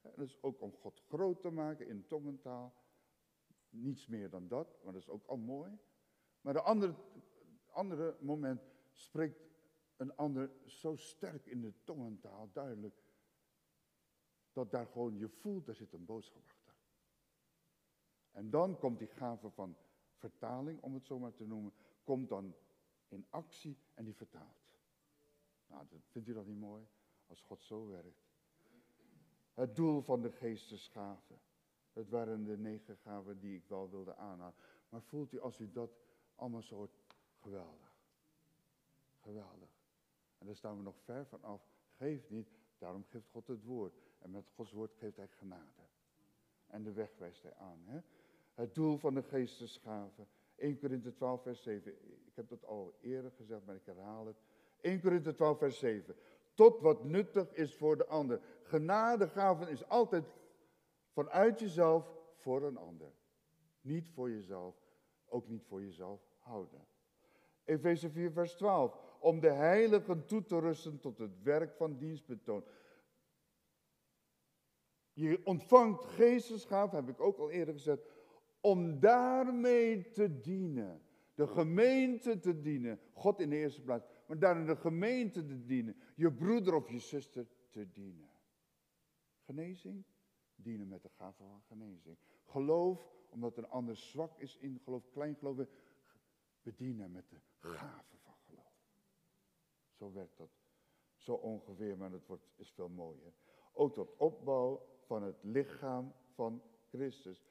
[0.00, 2.74] Dat is ook om God groot te maken in tongentaal.
[3.68, 5.78] Niets meer dan dat, maar dat is ook al mooi.
[6.40, 6.94] Maar de andere,
[7.66, 8.62] andere moment
[8.92, 9.40] spreekt
[9.96, 13.02] een ander zo sterk in de tongentaal, duidelijk,
[14.52, 16.76] dat daar gewoon je voelt, daar zit een boodschap achter.
[18.30, 19.76] En dan komt die gave van
[20.14, 21.72] vertaling, om het zo maar te noemen,
[22.04, 22.54] komt dan
[23.10, 24.78] in actie en die vertaalt.
[25.66, 26.86] Nou, vindt u dat niet mooi?
[27.26, 28.28] Als God zo werkt.
[29.54, 31.40] Het doel van de geestesgaven.
[31.92, 34.54] Het waren de negen gaven die ik wel wilde aanhalen.
[34.88, 35.90] Maar voelt u als u dat
[36.34, 36.90] allemaal zo
[37.40, 37.94] geweldig.
[39.20, 39.68] Geweldig.
[40.38, 41.62] En daar staan we nog ver van af.
[41.96, 42.48] Geeft niet,
[42.78, 43.94] daarom geeft God het woord.
[44.18, 45.82] En met Gods woord geeft hij genade.
[46.66, 47.82] En de weg wijst hij aan.
[47.84, 48.00] Hè?
[48.54, 50.28] Het doel van de geestesgaven.
[50.60, 51.92] 1 Korinthe 12 vers 7.
[52.26, 54.36] Ik heb dat al eerder gezegd, maar ik herhaal het.
[54.80, 56.16] 1 Korinthe 12 vers 7.
[56.54, 58.40] Tot wat nuttig is voor de ander.
[58.62, 60.24] Genadegaven is altijd
[61.12, 63.12] vanuit jezelf voor een ander.
[63.80, 64.76] Niet voor jezelf,
[65.26, 66.86] ook niet voor jezelf houden.
[67.64, 68.98] Efeze 4 vers 12.
[69.20, 72.64] Om de heiligen toe te rusten tot het werk van dienstbetoon.
[75.12, 78.02] Je ontvangt geestesgaven, heb ik ook al eerder gezegd,
[78.60, 81.02] om daarmee te dienen.
[81.34, 83.00] De gemeente te dienen.
[83.12, 84.06] God in de eerste plaats.
[84.26, 85.96] Maar daarin de gemeente te dienen.
[86.14, 88.30] Je broeder of je zuster te dienen.
[89.44, 90.04] Genezing?
[90.54, 92.18] Dienen met de gave van genezing.
[92.44, 95.66] Geloof, omdat een ander zwak is in geloof, klein geloof.
[96.62, 98.84] Bedienen met de gave van geloof.
[99.92, 100.50] Zo werkt dat.
[101.16, 103.32] Zo ongeveer, maar het wordt, is veel mooier.
[103.72, 107.44] Ook tot opbouw van het lichaam van Christus.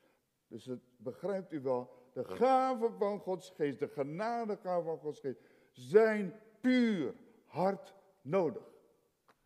[0.50, 5.40] Dus begrijpt u wel, de gaven van Gods geest, de genadegaven van Gods geest,
[5.72, 8.64] zijn puur hard nodig.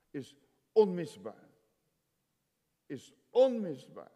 [0.10, 0.38] Is
[0.72, 1.50] onmisbaar.
[2.86, 4.12] Is onmisbaar.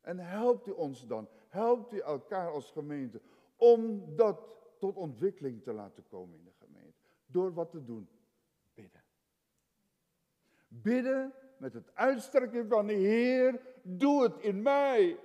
[0.00, 3.20] En helpt u ons dan, helpt u elkaar als gemeente,
[3.56, 6.98] om dat tot ontwikkeling te laten komen in de gemeente.
[7.26, 8.08] Door wat te doen?
[8.74, 9.02] Bidden.
[10.68, 15.18] Bidden met het uitstrekken van de Heer, doe het in mij.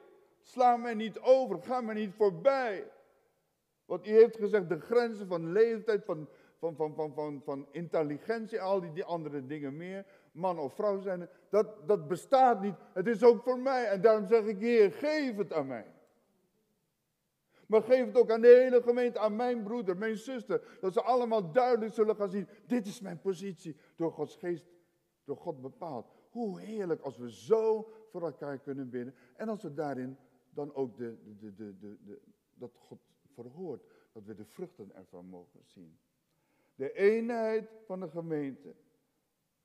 [0.46, 2.92] Sla mij niet over, ga mij niet voorbij.
[3.86, 6.30] Want u heeft gezegd, de grenzen van leeftijd, van,
[6.60, 11.00] van, van, van, van, van intelligentie, al die, die andere dingen meer, man of vrouw
[11.00, 12.76] zijn, dat, dat bestaat niet.
[12.94, 13.86] Het is ook voor mij.
[13.86, 15.94] En daarom zeg ik, Heer, geef het aan mij.
[17.68, 20.78] Maar geef het ook aan de hele gemeente, aan mijn broeder, mijn zuster.
[20.82, 24.66] Dat ze allemaal duidelijk zullen gaan zien, dit is mijn positie, door Gods geest,
[25.24, 26.08] door God bepaald.
[26.30, 29.16] Hoe heerlijk als we zo voor elkaar kunnen bidden.
[29.36, 30.18] En als we daarin
[30.56, 32.22] dan ook de, de, de, de,
[32.54, 33.00] dat God
[33.34, 33.84] verhoort.
[34.12, 36.00] Dat we de vruchten ervan mogen zien.
[36.76, 38.76] De eenheid van de gemeente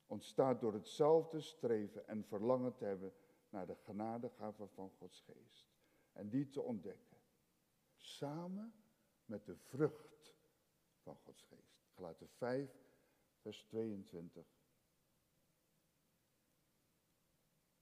[0.05, 3.13] ontstaat door hetzelfde streven en verlangen te hebben
[3.49, 5.69] naar de genadegave van Gods geest.
[6.11, 7.17] En die te ontdekken.
[7.95, 8.73] Samen
[9.25, 10.33] met de vrucht
[11.01, 11.79] van Gods geest.
[11.93, 12.69] Gelaten 5,
[13.39, 14.45] vers 22.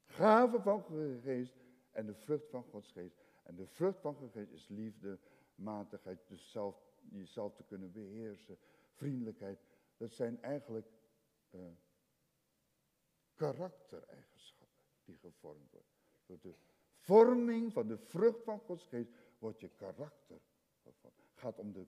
[0.06, 3.18] Gave van Gods geest en de vrucht van Gods geest.
[3.44, 5.20] En de vrucht van Gods geest is liefde,
[5.56, 8.58] matigheid, dus zelf, jezelf te kunnen beheersen,
[8.94, 9.60] vriendelijkheid.
[9.98, 10.88] Dat zijn eigenlijk
[11.52, 11.62] uh,
[13.34, 15.92] karaktereigenschappen die gevormd worden.
[16.26, 16.56] Door de
[16.96, 20.42] vorming van de vrucht van Gods geest wordt je karakter
[20.82, 21.18] gevormd.
[21.18, 21.86] Het gaat om de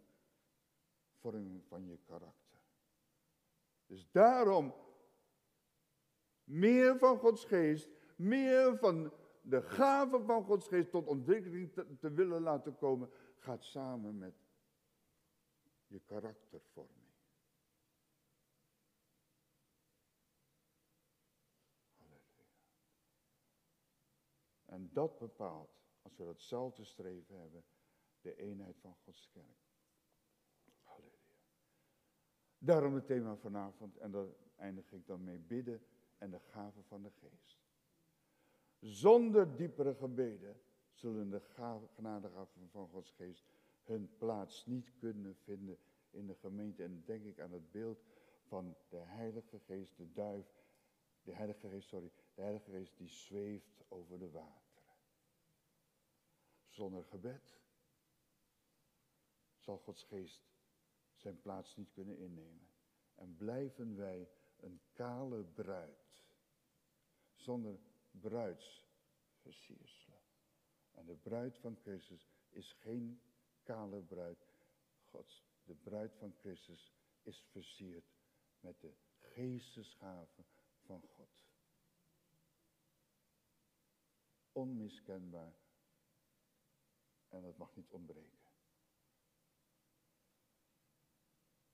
[1.13, 2.59] vorming van je karakter.
[3.85, 4.73] Dus daarom
[6.43, 12.41] meer van Gods geest, meer van de gave van Gods geest tot ontwikkeling te, willen
[12.41, 14.35] laten komen, gaat samen met
[15.87, 17.09] je karaktervorming.
[24.65, 27.63] En dat bepaalt, als we datzelfde streven hebben,
[28.21, 29.69] de eenheid van Gods kerk.
[30.83, 31.35] Halleluja.
[32.57, 35.85] Daarom het thema vanavond, en daar eindig ik dan mee, bidden
[36.17, 37.60] en de gave van de geest.
[38.81, 40.61] Zonder diepere gebeden
[40.93, 41.41] zullen de
[41.95, 43.45] genadegaven van Gods geest
[43.83, 45.77] hun plaats niet kunnen vinden
[46.09, 46.83] in de gemeente.
[46.83, 48.03] En denk ik aan het beeld
[48.41, 50.45] van de Heilige Geest, de duif,
[51.23, 54.95] de Heilige Geest, sorry, de Heilige Geest die zweeft over de wateren.
[56.67, 57.59] Zonder gebed
[59.57, 60.43] zal Gods Geest
[61.15, 62.67] zijn plaats niet kunnen innemen.
[63.15, 64.29] En blijven wij
[64.59, 66.23] een kale bruid,
[67.33, 67.79] zonder
[68.11, 70.19] bruidsversierselen.
[70.91, 73.21] En de bruid van Christus is geen
[73.63, 74.49] kale bruid.
[75.03, 78.13] Gods, de bruid van Christus is versierd
[78.59, 80.45] met de geestesgaven
[80.85, 81.45] van God.
[84.51, 85.55] Onmiskenbaar.
[87.29, 88.39] En dat mag niet ontbreken.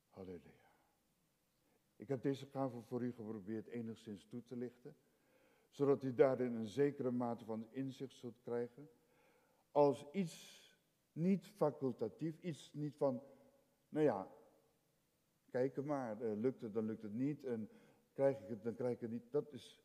[0.10, 0.72] Halleluja.
[1.96, 4.96] Ik heb deze gaven voor u geprobeerd enigszins toe te lichten,
[5.78, 8.90] zodat u daarin een zekere mate van inzicht zult krijgen.
[9.72, 10.66] Als iets
[11.12, 13.22] niet facultatief, iets niet van,
[13.90, 14.32] nou ja,
[15.50, 17.70] kijk maar, uh, lukt het, dan lukt het niet, en
[18.14, 19.32] krijg ik het, dan krijg ik het niet.
[19.32, 19.84] Dat is,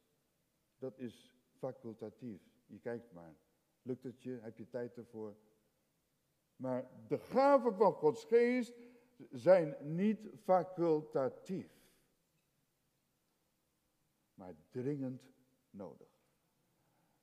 [0.78, 2.40] dat is facultatief.
[2.66, 3.34] Je kijkt maar.
[3.82, 4.38] Lukt het je?
[4.40, 5.36] Heb je tijd ervoor?
[6.56, 8.74] Maar de gaven van Gods geest
[9.30, 11.70] zijn niet facultatief,
[14.34, 15.32] maar dringend
[15.72, 16.08] nodig.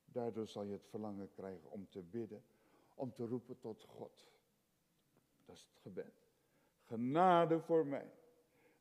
[0.05, 2.43] Daardoor zal je het verlangen krijgen om te bidden,
[2.95, 4.27] om te roepen tot God.
[5.45, 6.27] Dat is het gebed.
[6.85, 8.11] Genade voor mij.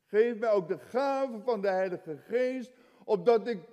[0.05, 2.73] Geef mij ook de gave van de Heilige Geest,
[3.05, 3.69] opdat ik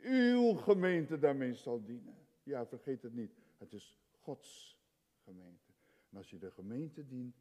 [0.00, 2.16] uw gemeente daarmee zal dienen.
[2.42, 3.32] Ja, vergeet het niet.
[3.56, 4.78] Het is Gods
[5.24, 5.72] gemeente.
[6.10, 7.36] En als je de gemeente dient,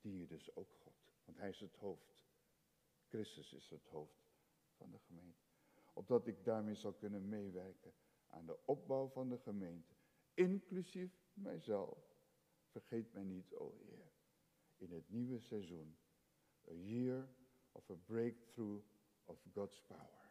[0.00, 0.92] dien je dus ook God.
[1.24, 2.24] Want hij is het hoofd.
[3.08, 4.30] Christus is het hoofd
[4.76, 5.41] van de gemeente.
[5.92, 7.92] Opdat ik daarmee zal kunnen meewerken
[8.26, 9.94] aan de opbouw van de gemeente.
[10.34, 11.98] Inclusief mijzelf.
[12.70, 14.10] Vergeet mij niet, o Heer.
[14.76, 15.96] In het nieuwe seizoen.
[16.68, 17.28] A year
[17.72, 18.84] of a breakthrough
[19.24, 20.21] of God's power.